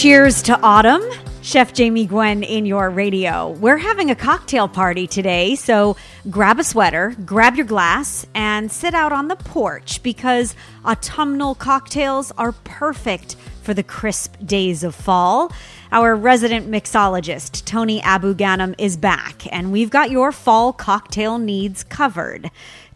Cheers 0.00 0.40
to 0.44 0.58
autumn. 0.62 1.02
Chef 1.42 1.74
Jamie 1.74 2.06
Gwen 2.06 2.42
in 2.42 2.64
your 2.64 2.88
radio. 2.88 3.50
We're 3.50 3.76
having 3.76 4.10
a 4.10 4.14
cocktail 4.14 4.66
party 4.66 5.06
today, 5.06 5.56
so 5.56 5.94
grab 6.30 6.58
a 6.58 6.64
sweater, 6.64 7.14
grab 7.26 7.54
your 7.54 7.66
glass, 7.66 8.26
and 8.34 8.72
sit 8.72 8.94
out 8.94 9.12
on 9.12 9.28
the 9.28 9.36
porch 9.36 10.02
because 10.02 10.54
autumnal 10.86 11.54
cocktails 11.54 12.32
are 12.38 12.52
perfect 12.52 13.36
for 13.60 13.74
the 13.74 13.82
crisp 13.82 14.36
days 14.46 14.84
of 14.84 14.94
fall. 14.94 15.52
Our 15.92 16.16
resident 16.16 16.70
mixologist, 16.70 17.66
Tony 17.66 18.00
Abou-Ganim, 18.00 18.76
is 18.78 18.96
back, 18.96 19.42
and 19.52 19.70
we've 19.70 19.90
got 19.90 20.10
your 20.10 20.32
fall 20.32 20.72
cocktail 20.72 21.36
needs 21.36 21.84
covered. 21.84 22.50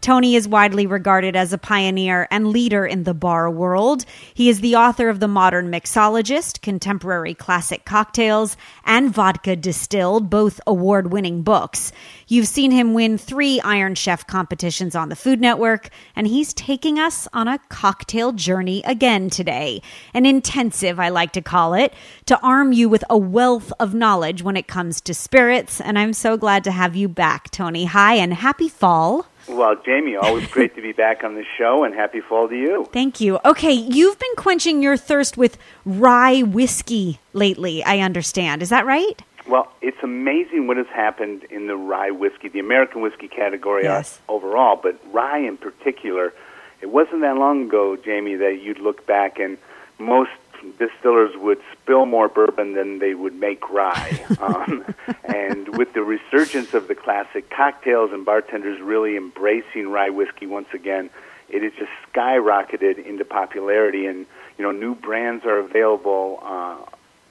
Tony 0.05 0.35
is 0.35 0.47
widely 0.47 0.85
regarded 0.85 1.35
as 1.35 1.51
a 1.51 1.57
pioneer 1.57 2.27
and 2.29 2.49
leader 2.49 2.85
in 2.85 3.05
the 3.05 3.13
bar 3.15 3.49
world. 3.49 4.05
He 4.35 4.49
is 4.49 4.59
the 4.59 4.75
author 4.75 5.09
of 5.09 5.19
The 5.19 5.27
Modern 5.27 5.71
Mixologist, 5.71 6.61
Contemporary 6.61 7.33
Classic 7.33 7.83
Cocktails, 7.85 8.55
and 8.85 9.11
Vodka 9.11 9.55
Distilled, 9.55 10.29
both 10.29 10.61
award 10.67 11.11
winning 11.11 11.41
books. 11.41 11.91
You've 12.27 12.47
seen 12.47 12.69
him 12.69 12.93
win 12.93 13.17
three 13.17 13.59
Iron 13.61 13.95
Chef 13.95 14.27
competitions 14.27 14.95
on 14.95 15.09
the 15.09 15.15
Food 15.15 15.41
Network, 15.41 15.89
and 16.15 16.27
he's 16.27 16.53
taking 16.53 16.99
us 16.99 17.27
on 17.33 17.47
a 17.47 17.57
cocktail 17.69 18.31
journey 18.31 18.83
again 18.85 19.31
today. 19.31 19.81
An 20.13 20.27
intensive, 20.27 20.99
I 20.99 21.09
like 21.09 21.31
to 21.31 21.41
call 21.41 21.73
it, 21.73 21.95
to 22.27 22.39
arm 22.41 22.73
you 22.73 22.89
with 22.89 23.03
a 23.09 23.17
wealth 23.17 23.73
of 23.79 23.95
knowledge 23.95 24.43
when 24.43 24.55
it 24.55 24.67
comes 24.67 25.01
to 25.01 25.15
spirits. 25.15 25.81
And 25.81 25.97
I'm 25.97 26.13
so 26.13 26.37
glad 26.37 26.63
to 26.65 26.71
have 26.71 26.95
you 26.95 27.07
back, 27.07 27.49
Tony. 27.49 27.85
Hi, 27.85 28.13
and 28.13 28.35
happy 28.35 28.69
fall. 28.69 29.25
Well, 29.47 29.75
Jamie, 29.75 30.15
always 30.15 30.47
great 30.47 30.75
to 30.75 30.81
be 30.81 30.91
back 31.05 31.23
on 31.23 31.35
the 31.35 31.45
show, 31.57 31.83
and 31.83 31.93
happy 31.93 32.19
fall 32.21 32.47
to 32.49 32.55
you. 32.57 32.89
Thank 32.91 33.21
you. 33.21 33.39
Okay, 33.45 33.71
you've 33.73 34.17
been 34.17 34.35
quenching 34.37 34.81
your 34.81 34.97
thirst 34.97 35.37
with 35.37 35.57
rye 35.85 36.41
whiskey 36.41 37.19
lately, 37.33 37.83
I 37.83 37.99
understand. 37.99 38.61
Is 38.61 38.69
that 38.69 38.85
right? 38.85 39.21
Well, 39.47 39.71
it's 39.81 40.01
amazing 40.01 40.65
what 40.65 40.77
has 40.77 40.87
happened 40.87 41.43
in 41.51 41.67
the 41.67 41.75
rye 41.75 42.09
whiskey, 42.09 42.49
the 42.49 42.59
American 42.59 43.01
whiskey 43.01 43.27
category 43.27 43.85
uh, 43.87 43.93
Yes. 43.97 44.19
overall, 44.27 44.75
but 44.81 44.99
rye 45.13 45.37
in 45.37 45.57
particular. 45.57 46.33
It 46.81 46.87
wasn't 46.89 47.21
that 47.21 47.37
long 47.37 47.65
ago, 47.65 47.95
Jamie, 47.95 48.35
that 48.35 48.61
you'd 48.61 48.79
look 48.79 49.05
back 49.05 49.37
and 49.39 49.57
most 49.99 50.31
distillers 50.79 51.35
would 51.37 51.59
spill 51.85 52.07
more 52.07 52.27
bourbon 52.27 52.73
than 52.73 52.97
they 52.97 53.13
would 53.13 53.35
make 53.35 53.69
rye. 53.69 54.19
um, 54.39 54.83
and 55.23 55.77
with 55.77 55.93
the 55.93 56.01
resurgence 56.01 56.73
of 56.73 56.87
the 56.87 56.95
classic 56.95 57.49
cocktails 57.51 58.11
and 58.11 58.25
bartenders 58.25 58.81
really 58.81 59.15
embracing 59.15 59.89
rye 59.89 60.09
whiskey 60.09 60.47
once 60.47 60.67
again, 60.73 61.11
it 61.47 61.61
has 61.61 61.73
just 61.73 61.91
skyrocketed 62.11 63.05
into 63.05 63.23
popularity. 63.23 64.07
And 64.07 64.25
you 64.57 64.63
know, 64.63 64.71
new 64.71 64.95
brands 64.95 65.45
are 65.45 65.59
available 65.59 66.39
uh, 66.41 66.77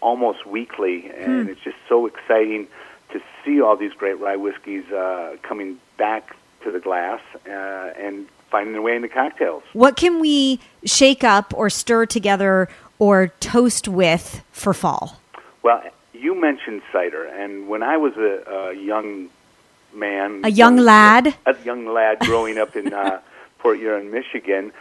almost 0.01 0.47
weekly, 0.47 1.11
and 1.11 1.49
it's 1.49 1.63
just 1.63 1.77
so 1.89 2.07
exciting 2.07 2.69
to 3.11 3.21
see 3.45 3.61
all 3.61 3.77
these 3.77 3.93
great 3.93 4.21
rye 4.21 4.37
whiskeys 4.37 4.85
uh, 4.93 5.37
coming 5.43 5.79
back 5.99 6.37
to 6.63 6.71
the 6.71 6.81
glass 6.81 7.21
uh, 7.47 7.51
and 7.51 8.29
finding 8.51 8.73
their 8.73 8.83
way 8.83 8.95
into 8.95 9.09
cocktails. 9.09 9.65
What 9.73 9.97
can 9.97 10.21
we 10.21 10.61
shake 10.85 11.25
up 11.25 11.53
or 11.57 11.69
stir 11.69 12.07
together 12.07 12.69
or 12.99 13.29
toast 13.41 13.89
with 13.89 14.43
for 14.53 14.75
fall? 14.75 15.21
Well, 15.63 15.83
you 16.13 16.39
mentioned 16.41 16.83
cider, 16.93 17.25
and 17.25 17.69
when 17.69 17.83
I 17.83 17.97
was 17.97 18.17
a, 18.17 18.71
a 18.71 18.73
young 18.75 19.29
man, 19.95 20.41
A 20.45 20.51
young 20.51 20.77
lad? 20.77 21.35
a 21.47 21.57
young 21.65 21.87
lad 21.87 22.21
growing 22.21 22.59
up 22.59 22.77
in 22.77 22.93
uh, 22.93 23.21
Port 23.59 23.79
Huron, 23.79 24.11
Michigan, 24.11 24.73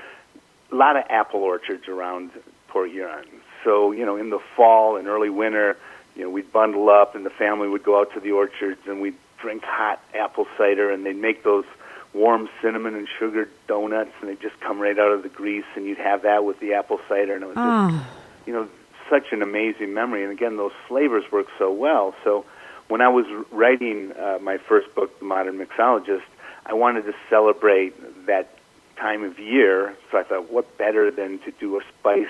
a 0.71 0.75
lot 0.75 0.95
of 0.97 1.03
apple 1.09 1.41
orchards 1.41 1.87
around 1.87 2.31
Port 2.67 2.89
Huron. 2.91 3.25
So 3.63 3.91
you 3.91 4.05
know, 4.05 4.15
in 4.17 4.29
the 4.29 4.39
fall 4.55 4.97
and 4.97 5.07
early 5.07 5.29
winter, 5.29 5.77
you 6.15 6.23
know, 6.23 6.29
we'd 6.29 6.51
bundle 6.51 6.89
up, 6.89 7.15
and 7.15 7.25
the 7.25 7.29
family 7.31 7.67
would 7.67 7.83
go 7.83 7.99
out 7.99 8.13
to 8.13 8.19
the 8.19 8.31
orchards, 8.31 8.81
and 8.87 9.01
we'd 9.01 9.15
drink 9.39 9.63
hot 9.63 10.01
apple 10.13 10.47
cider, 10.57 10.89
and 10.91 11.05
they'd 11.05 11.15
make 11.17 11.43
those 11.43 11.65
warm 12.13 12.47
cinnamon 12.61 12.95
and 12.95 13.07
sugar 13.19 13.49
donuts, 13.67 14.11
and 14.21 14.29
they 14.29 14.35
just 14.35 14.59
come 14.59 14.79
right 14.79 14.97
out 14.97 15.11
of 15.11 15.23
the 15.23 15.29
grease, 15.29 15.65
and 15.75 15.85
you'd 15.85 15.97
have 15.97 16.21
that 16.23 16.45
with 16.45 16.59
the 16.59 16.73
apple 16.73 16.99
cider, 17.09 17.33
and 17.33 17.43
it 17.43 17.47
was 17.47 17.55
just 17.55 17.65
Oh, 17.65 18.07
you 18.45 18.53
know, 18.53 18.67
such 19.09 19.31
an 19.31 19.41
amazing 19.41 19.93
memory. 19.93 20.23
And 20.23 20.31
again, 20.31 20.57
those 20.57 20.73
flavors 20.87 21.23
work 21.31 21.47
so 21.57 21.71
well. 21.71 22.13
So 22.23 22.45
when 22.87 23.01
I 23.01 23.09
was 23.09 23.25
writing 23.51 24.11
uh, 24.11 24.39
my 24.41 24.57
first 24.57 24.93
book, 24.95 25.17
The 25.19 25.25
Modern 25.25 25.57
Mixologist, 25.57 26.23
I 26.65 26.73
wanted 26.73 27.05
to 27.05 27.13
celebrate 27.29 28.25
that 28.25 28.57
time 28.97 29.23
of 29.23 29.39
year. 29.39 29.95
So 30.11 30.17
I 30.19 30.23
thought, 30.23 30.51
what 30.51 30.77
better 30.77 31.09
than 31.11 31.39
to 31.39 31.51
do 31.51 31.77
a 31.77 31.81
spiced 31.99 32.29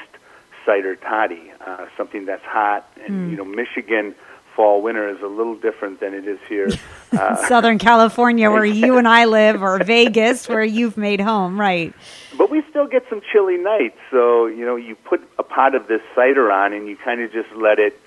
cider 0.65 0.95
toddy, 0.95 1.51
uh, 1.65 1.88
something 1.97 2.25
that's 2.25 2.43
hot. 2.45 2.89
And, 3.05 3.31
you 3.31 3.38
know, 3.38 3.45
Michigan 3.45 4.15
fall 4.56 4.82
winter 4.82 5.08
is 5.10 5.22
a 5.22 5.28
little 5.28 5.56
different 5.56 5.99
than 5.99 6.14
it 6.14 6.28
is 6.28 6.39
here. 6.47 6.70
Uh, 7.14 7.36
Southern 7.47 7.78
California, 7.78 8.49
where 8.49 8.66
you 8.66 8.97
and 8.97 9.08
I 9.08 9.26
live, 9.26 9.62
or 9.62 9.78
Vegas, 9.84 10.49
where 10.49 10.64
you've 10.64 10.97
made 10.97 11.22
home, 11.22 11.60
right? 11.62 11.93
But 12.36 12.49
we 12.49 12.64
still 12.72 12.88
get 12.88 13.06
some 13.08 13.22
chilly 13.32 13.58
nights. 13.58 13.99
So, 14.10 14.47
you 14.47 14.66
know, 14.66 14.76
you 14.78 14.95
put 14.95 15.22
a 15.38 15.43
pot 15.43 15.76
of 15.76 15.88
this 15.88 16.01
cider 16.16 16.51
on 16.51 16.74
and 16.74 16.88
you 16.88 16.97
kind 16.97 17.22
of 17.22 17.32
just 17.32 17.51
let 17.56 17.78
it 17.78 18.01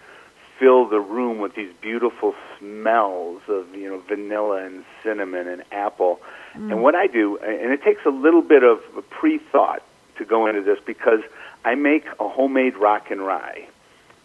fill 0.59 0.89
the 0.89 0.99
room 0.99 1.39
with 1.39 1.55
these 1.55 1.73
beautiful 1.81 2.35
smells 2.59 3.43
of, 3.47 3.73
you 3.77 3.89
know, 3.89 4.01
vanilla 4.09 4.65
and 4.65 4.85
cinnamon 5.05 5.47
and 5.47 5.63
apple. 5.71 6.21
And 6.55 6.83
what 6.83 6.97
I 6.97 7.07
do, 7.07 7.39
and 7.39 7.71
it 7.73 7.85
takes 7.85 8.05
a 8.07 8.11
little 8.11 8.43
bit 8.43 8.65
of 8.65 8.81
pre 9.11 9.39
thought 9.39 9.85
to 10.19 10.25
go 10.25 10.49
into 10.49 10.63
this 10.63 10.79
because 10.85 11.21
I 11.65 11.77
make 11.77 12.07
a 12.19 12.29
homemade 12.29 12.77
rock 12.77 13.11
and 13.13 13.21
rye. 13.21 13.69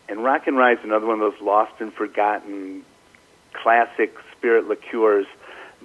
And 0.09 0.23
Rock 0.23 0.47
and 0.47 0.57
Rye 0.57 0.73
is 0.73 0.79
another 0.83 1.05
one 1.05 1.21
of 1.21 1.31
those 1.31 1.41
lost 1.41 1.73
and 1.79 1.93
forgotten 1.93 2.83
classic 3.53 4.15
spirit 4.37 4.67
liqueurs 4.67 5.25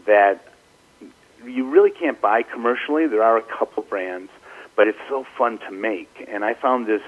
that 0.07 0.45
you 1.45 1.69
really 1.71 1.91
can't 1.91 2.21
buy 2.21 2.43
commercially. 2.43 3.07
There 3.07 3.23
are 3.23 3.37
a 3.37 3.43
couple 3.43 3.83
brands, 3.83 4.31
but 4.75 4.89
it's 4.89 4.99
so 5.09 5.25
fun 5.39 5.59
to 5.59 5.71
make. 5.71 6.27
And 6.29 6.45
I 6.45 6.55
found 6.55 6.87
this 6.87 7.03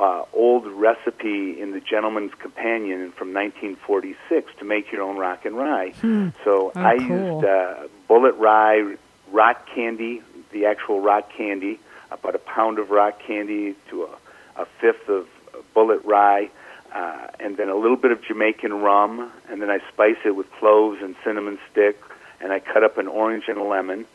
uh, 0.00 0.24
old 0.32 0.66
recipe 0.66 1.60
in 1.60 1.72
the 1.72 1.80
Gentleman's 1.80 2.32
Companion 2.34 3.12
from 3.12 3.32
1946 3.34 4.52
to 4.58 4.64
make 4.64 4.92
your 4.92 5.02
own 5.02 5.16
rock 5.16 5.44
and 5.44 5.56
rye. 5.56 5.90
Hmm. 6.00 6.28
So 6.44 6.72
Oh, 6.74 6.80
I 6.80 6.98
cool. 6.98 7.06
used 7.08 7.44
uh, 7.46 7.88
Bulleit 8.08 8.38
rye, 8.38 8.96
rock 9.32 9.66
candy, 9.74 10.22
the 10.52 10.66
actual 10.66 11.00
rock 11.00 11.30
candy, 11.36 11.80
about 12.10 12.34
a 12.34 12.38
pound 12.38 12.78
of 12.78 12.90
rock 12.90 13.20
candy 13.26 13.74
to 13.90 14.04
a, 14.04 14.62
a 14.62 14.66
fifth 14.80 15.08
of 15.08 15.26
Bulleit 15.74 16.04
rye, 16.04 16.50
uh, 16.94 17.28
and 17.40 17.56
then 17.56 17.68
a 17.68 17.76
little 17.76 17.96
bit 17.96 18.12
of 18.12 18.22
Jamaican 18.22 18.72
rum, 18.72 19.30
and 19.48 19.60
then 19.60 19.70
I 19.70 19.78
spice 19.92 20.16
it 20.24 20.34
with 20.34 20.50
cloves 20.52 21.02
and 21.02 21.14
cinnamon 21.24 21.58
stick, 21.70 22.00
and 22.40 22.52
I 22.52 22.60
cut 22.60 22.84
up 22.84 22.98
an 22.98 23.08
orange 23.08 23.44
and 23.48 23.58
a 23.58 23.64
lemon, 23.64 24.06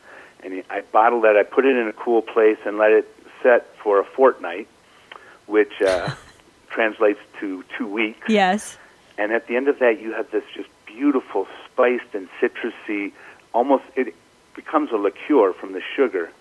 and 0.43 0.63
I 0.69 0.81
bottle 0.81 1.21
that. 1.21 1.37
I 1.37 1.43
put 1.43 1.65
it 1.65 1.75
in 1.75 1.87
a 1.87 1.93
cool 1.93 2.21
place 2.21 2.57
and 2.65 2.77
let 2.77 2.91
it 2.91 3.07
set 3.41 3.75
for 3.77 3.99
a 3.99 4.03
fortnight, 4.03 4.67
which 5.45 5.81
uh, 5.81 6.13
translates 6.69 7.19
to 7.39 7.63
two 7.77 7.87
weeks. 7.87 8.27
Yes. 8.27 8.77
And 9.17 9.31
at 9.31 9.47
the 9.47 9.55
end 9.55 9.67
of 9.67 9.79
that, 9.79 10.01
you 10.01 10.13
have 10.13 10.31
this 10.31 10.43
just 10.55 10.69
beautiful, 10.85 11.47
spiced 11.71 12.13
and 12.13 12.27
citrusy, 12.39 13.11
almost 13.53 13.83
it 13.95 14.15
becomes 14.55 14.91
a 14.91 14.97
liqueur 14.97 15.53
from 15.53 15.73
the 15.73 15.81
sugar, 15.95 16.31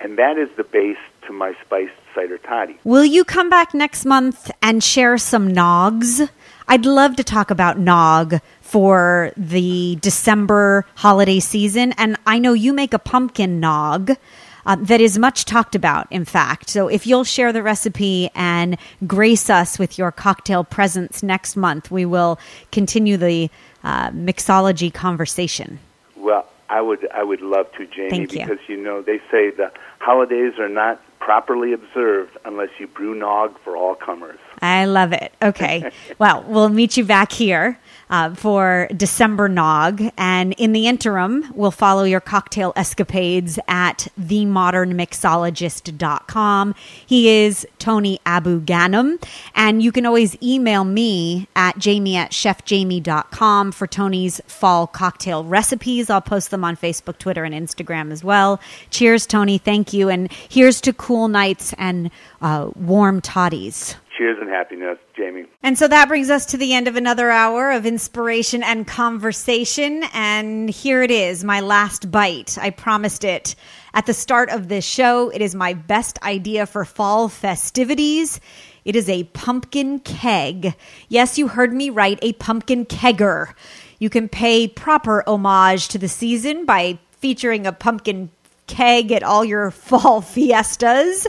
and 0.00 0.18
that 0.18 0.38
is 0.38 0.48
the 0.56 0.64
base 0.64 0.98
to 1.26 1.32
my 1.32 1.54
spiced 1.64 1.92
cider 2.14 2.38
toddy. 2.38 2.78
Will 2.84 3.04
you 3.04 3.24
come 3.24 3.48
back 3.50 3.74
next 3.74 4.04
month 4.04 4.50
and 4.62 4.82
share 4.82 5.18
some 5.18 5.52
nogs? 5.52 6.28
I'd 6.68 6.86
love 6.86 7.16
to 7.16 7.24
talk 7.24 7.50
about 7.50 7.78
nog 7.78 8.40
for 8.60 9.32
the 9.36 9.96
December 10.00 10.86
holiday 10.94 11.40
season. 11.40 11.92
And 11.98 12.16
I 12.26 12.38
know 12.38 12.52
you 12.52 12.72
make 12.72 12.94
a 12.94 12.98
pumpkin 12.98 13.60
nog 13.60 14.12
uh, 14.66 14.76
that 14.76 15.00
is 15.00 15.18
much 15.18 15.44
talked 15.44 15.74
about, 15.74 16.10
in 16.10 16.24
fact. 16.24 16.70
So 16.70 16.88
if 16.88 17.06
you'll 17.06 17.24
share 17.24 17.52
the 17.52 17.62
recipe 17.62 18.30
and 18.34 18.78
grace 19.06 19.50
us 19.50 19.78
with 19.78 19.98
your 19.98 20.10
cocktail 20.10 20.64
presence 20.64 21.22
next 21.22 21.56
month, 21.56 21.90
we 21.90 22.06
will 22.06 22.38
continue 22.72 23.16
the 23.16 23.50
uh, 23.82 24.10
mixology 24.10 24.92
conversation. 24.92 25.78
Well, 26.16 26.48
I 26.68 26.80
would 26.80 27.08
I 27.12 27.22
would 27.22 27.40
love 27.40 27.70
to, 27.72 27.86
Jamie, 27.86 28.20
you. 28.20 28.26
because 28.26 28.58
you 28.68 28.76
know 28.76 29.02
they 29.02 29.18
say 29.30 29.50
the 29.50 29.72
holidays 29.98 30.54
are 30.58 30.68
not 30.68 31.00
properly 31.18 31.72
observed 31.72 32.36
unless 32.44 32.68
you 32.78 32.86
brew 32.86 33.14
nog 33.14 33.58
for 33.64 33.76
all 33.76 33.94
comers. 33.94 34.38
I 34.60 34.84
love 34.84 35.12
it. 35.12 35.32
Okay. 35.42 35.90
well, 36.18 36.44
we'll 36.46 36.68
meet 36.68 36.96
you 36.96 37.04
back 37.04 37.32
here 37.32 37.78
uh, 38.14 38.34
for 38.34 38.88
December 38.96 39.48
Nog. 39.48 40.00
And 40.16 40.52
in 40.52 40.72
the 40.72 40.86
interim, 40.86 41.52
we'll 41.54 41.72
follow 41.72 42.04
your 42.04 42.20
cocktail 42.20 42.72
escapades 42.76 43.58
at 43.66 44.06
themodernmixologist.com. 44.20 46.74
He 47.04 47.28
is 47.28 47.66
Tony 47.80 48.20
Abou-Ganim. 48.24 49.20
And 49.56 49.82
you 49.82 49.90
can 49.90 50.06
always 50.06 50.40
email 50.40 50.84
me 50.84 51.48
at 51.56 51.76
jamie 51.76 52.16
at 52.16 52.30
chefjamie.com 52.30 53.72
for 53.72 53.88
Tony's 53.88 54.40
fall 54.46 54.86
cocktail 54.86 55.42
recipes. 55.42 56.08
I'll 56.08 56.20
post 56.20 56.52
them 56.52 56.62
on 56.62 56.76
Facebook, 56.76 57.18
Twitter, 57.18 57.42
and 57.42 57.52
Instagram 57.52 58.12
as 58.12 58.22
well. 58.22 58.60
Cheers, 58.90 59.26
Tony. 59.26 59.58
Thank 59.58 59.92
you. 59.92 60.08
And 60.08 60.30
here's 60.32 60.80
to 60.82 60.92
cool 60.92 61.26
nights 61.26 61.74
and 61.78 62.12
uh, 62.40 62.70
warm 62.76 63.20
toddies. 63.20 63.96
Cheers 64.16 64.38
and 64.40 64.48
happiness, 64.48 64.98
Jamie. 65.16 65.46
And 65.62 65.78
so 65.78 65.88
that 65.88 66.08
brings 66.08 66.30
us 66.30 66.46
to 66.46 66.56
the 66.56 66.74
end 66.74 66.88
of 66.88 66.96
another 66.96 67.30
hour 67.30 67.70
of 67.70 67.86
inspiration 67.86 68.62
and 68.62 68.86
conversation. 68.86 70.04
And 70.12 70.68
here 70.68 71.02
it 71.02 71.10
is, 71.10 71.44
my 71.44 71.60
last 71.60 72.10
bite. 72.10 72.58
I 72.58 72.70
promised 72.70 73.24
it 73.24 73.54
at 73.92 74.06
the 74.06 74.14
start 74.14 74.50
of 74.50 74.68
this 74.68 74.84
show. 74.84 75.30
It 75.30 75.40
is 75.40 75.54
my 75.54 75.74
best 75.74 76.18
idea 76.22 76.66
for 76.66 76.84
fall 76.84 77.28
festivities. 77.28 78.40
It 78.84 78.96
is 78.96 79.08
a 79.08 79.24
pumpkin 79.24 80.00
keg. 80.00 80.74
Yes, 81.08 81.38
you 81.38 81.48
heard 81.48 81.72
me 81.72 81.90
right, 81.90 82.18
a 82.20 82.32
pumpkin 82.34 82.84
kegger. 82.84 83.54
You 83.98 84.10
can 84.10 84.28
pay 84.28 84.68
proper 84.68 85.22
homage 85.26 85.88
to 85.88 85.98
the 85.98 86.08
season 86.08 86.66
by 86.66 86.98
featuring 87.12 87.66
a 87.66 87.72
pumpkin 87.72 88.30
keg 88.66 89.12
at 89.12 89.22
all 89.22 89.44
your 89.44 89.70
fall 89.70 90.20
fiestas. 90.20 91.26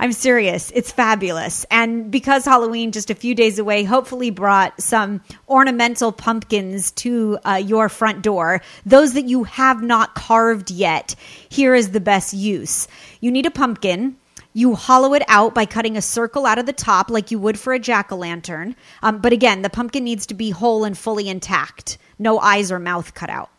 I'm 0.00 0.12
serious. 0.12 0.72
It's 0.74 0.90
fabulous. 0.90 1.66
And 1.70 2.10
because 2.10 2.46
Halloween 2.46 2.90
just 2.90 3.10
a 3.10 3.14
few 3.14 3.34
days 3.34 3.58
away, 3.58 3.84
hopefully 3.84 4.30
brought 4.30 4.80
some 4.80 5.20
ornamental 5.46 6.10
pumpkins 6.10 6.90
to 6.92 7.38
uh, 7.44 7.56
your 7.56 7.90
front 7.90 8.22
door, 8.22 8.62
those 8.86 9.12
that 9.12 9.26
you 9.26 9.44
have 9.44 9.82
not 9.82 10.14
carved 10.14 10.70
yet, 10.70 11.14
here 11.50 11.74
is 11.74 11.90
the 11.90 12.00
best 12.00 12.32
use. 12.32 12.88
You 13.20 13.30
need 13.30 13.44
a 13.44 13.50
pumpkin. 13.50 14.16
You 14.54 14.74
hollow 14.74 15.12
it 15.12 15.22
out 15.28 15.54
by 15.54 15.66
cutting 15.66 15.98
a 15.98 16.02
circle 16.02 16.46
out 16.46 16.58
of 16.58 16.64
the 16.64 16.72
top 16.72 17.10
like 17.10 17.30
you 17.30 17.38
would 17.38 17.58
for 17.58 17.74
a 17.74 17.78
jack 17.78 18.10
o' 18.10 18.16
lantern. 18.16 18.76
Um, 19.02 19.18
but 19.18 19.34
again, 19.34 19.60
the 19.60 19.68
pumpkin 19.68 20.04
needs 20.04 20.24
to 20.28 20.34
be 20.34 20.48
whole 20.48 20.84
and 20.84 20.96
fully 20.96 21.28
intact, 21.28 21.98
no 22.18 22.38
eyes 22.38 22.72
or 22.72 22.78
mouth 22.78 23.12
cut 23.12 23.28
out. 23.28 23.50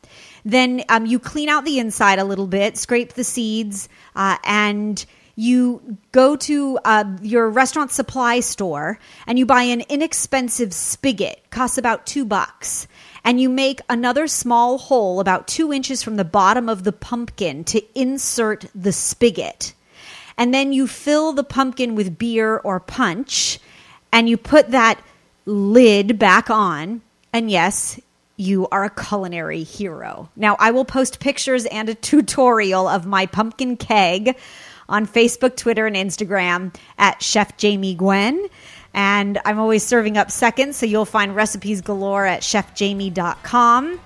Then 0.44 0.84
um, 0.90 1.06
you 1.06 1.20
clean 1.20 1.50
out 1.50 1.66
the 1.66 1.78
inside 1.78 2.18
a 2.18 2.24
little 2.24 2.48
bit, 2.48 2.80
scrape 2.80 3.14
the 3.14 3.24
seeds, 3.24 3.90
uh, 4.16 4.38
and 4.44 5.06
you 5.36 5.98
go 6.12 6.36
to 6.36 6.80
uh, 6.84 7.06
your 7.22 7.50
restaurant 7.50 7.92
supply 7.92 8.40
store 8.40 9.00
and 9.28 9.40
you 9.40 9.46
buy 9.46 9.64
an 9.64 9.82
inexpensive 9.90 10.74
spigot 10.74 11.42
costs 11.50 11.78
about 11.78 12.06
two 12.06 12.26
bucks 12.26 12.88
and 13.24 13.40
you 13.40 13.50
make 13.50 13.82
another 13.90 14.28
small 14.28 14.78
hole 14.78 15.20
about 15.20 15.48
two 15.48 15.72
inches 15.72 16.04
from 16.04 16.16
the 16.16 16.26
bottom 16.26 16.68
of 16.68 16.84
the 16.84 16.92
pumpkin 16.92 17.64
to 17.64 17.82
insert 18.00 18.66
the 18.76 18.92
spigot 18.92 19.74
and 20.38 20.54
then 20.54 20.74
you 20.74 20.88
fill 20.88 21.34
the 21.34 21.44
pumpkin 21.44 21.96
with 21.96 22.18
beer 22.18 22.58
or 22.58 22.80
punch 22.80 23.60
and 24.12 24.28
you 24.28 24.38
put 24.38 24.72
that 24.72 25.02
lid 25.46 26.20
back 26.20 26.50
on 26.50 27.02
and 27.34 27.50
yes 27.50 28.00
you 28.42 28.68
are 28.72 28.86
a 28.86 28.90
culinary 28.90 29.62
hero. 29.62 30.28
Now, 30.36 30.56
I 30.58 30.72
will 30.72 30.86
post 30.86 31.20
pictures 31.20 31.66
and 31.68 31.90
a 31.90 31.96
tutorial 31.96 32.88
of 32.88 33.06
my 33.06 33.28
pumpkin 33.28 33.78
keg 33.78 34.36
on 34.90 35.06
Facebook, 35.06 35.56
Twitter, 35.56 35.86
and 35.86 35.96
Instagram 35.96 36.76
at 36.98 37.22
Chef 37.22 37.58
Jamie 37.58 37.96
Gwen. 37.96 38.48
And 38.94 39.40
I'm 39.46 39.60
always 39.60 39.84
serving 39.84 40.18
up 40.18 40.32
seconds, 40.32 40.78
so 40.78 40.86
you'll 40.86 41.06
find 41.06 41.36
recipes 41.36 41.82
galore 41.82 42.26
at 42.26 42.42
chefjamie.com. 42.42 44.00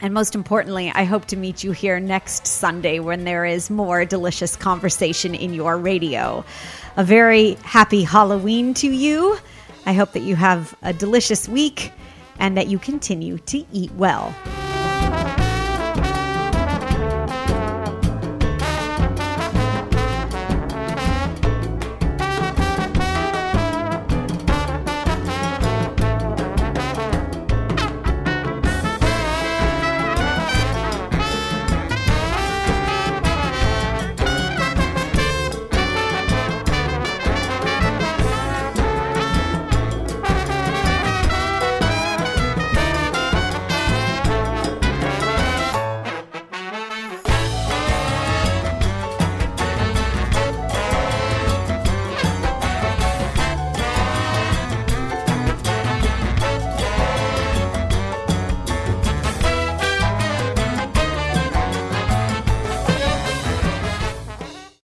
And 0.00 0.14
most 0.14 0.34
importantly, 0.34 0.90
I 0.92 1.04
hope 1.04 1.26
to 1.26 1.36
meet 1.36 1.62
you 1.62 1.70
here 1.70 2.00
next 2.00 2.46
Sunday 2.46 2.98
when 2.98 3.24
there 3.24 3.44
is 3.44 3.70
more 3.70 4.04
delicious 4.04 4.56
conversation 4.56 5.34
in 5.34 5.54
your 5.54 5.78
radio. 5.78 6.44
A 6.96 7.04
very 7.04 7.54
happy 7.62 8.02
Halloween 8.02 8.74
to 8.74 8.88
you. 8.88 9.38
I 9.86 9.92
hope 9.92 10.12
that 10.12 10.22
you 10.22 10.36
have 10.36 10.76
a 10.82 10.92
delicious 10.92 11.48
week 11.48 11.92
and 12.38 12.56
that 12.56 12.66
you 12.66 12.78
continue 12.78 13.38
to 13.38 13.64
eat 13.72 13.92
well. 13.92 14.34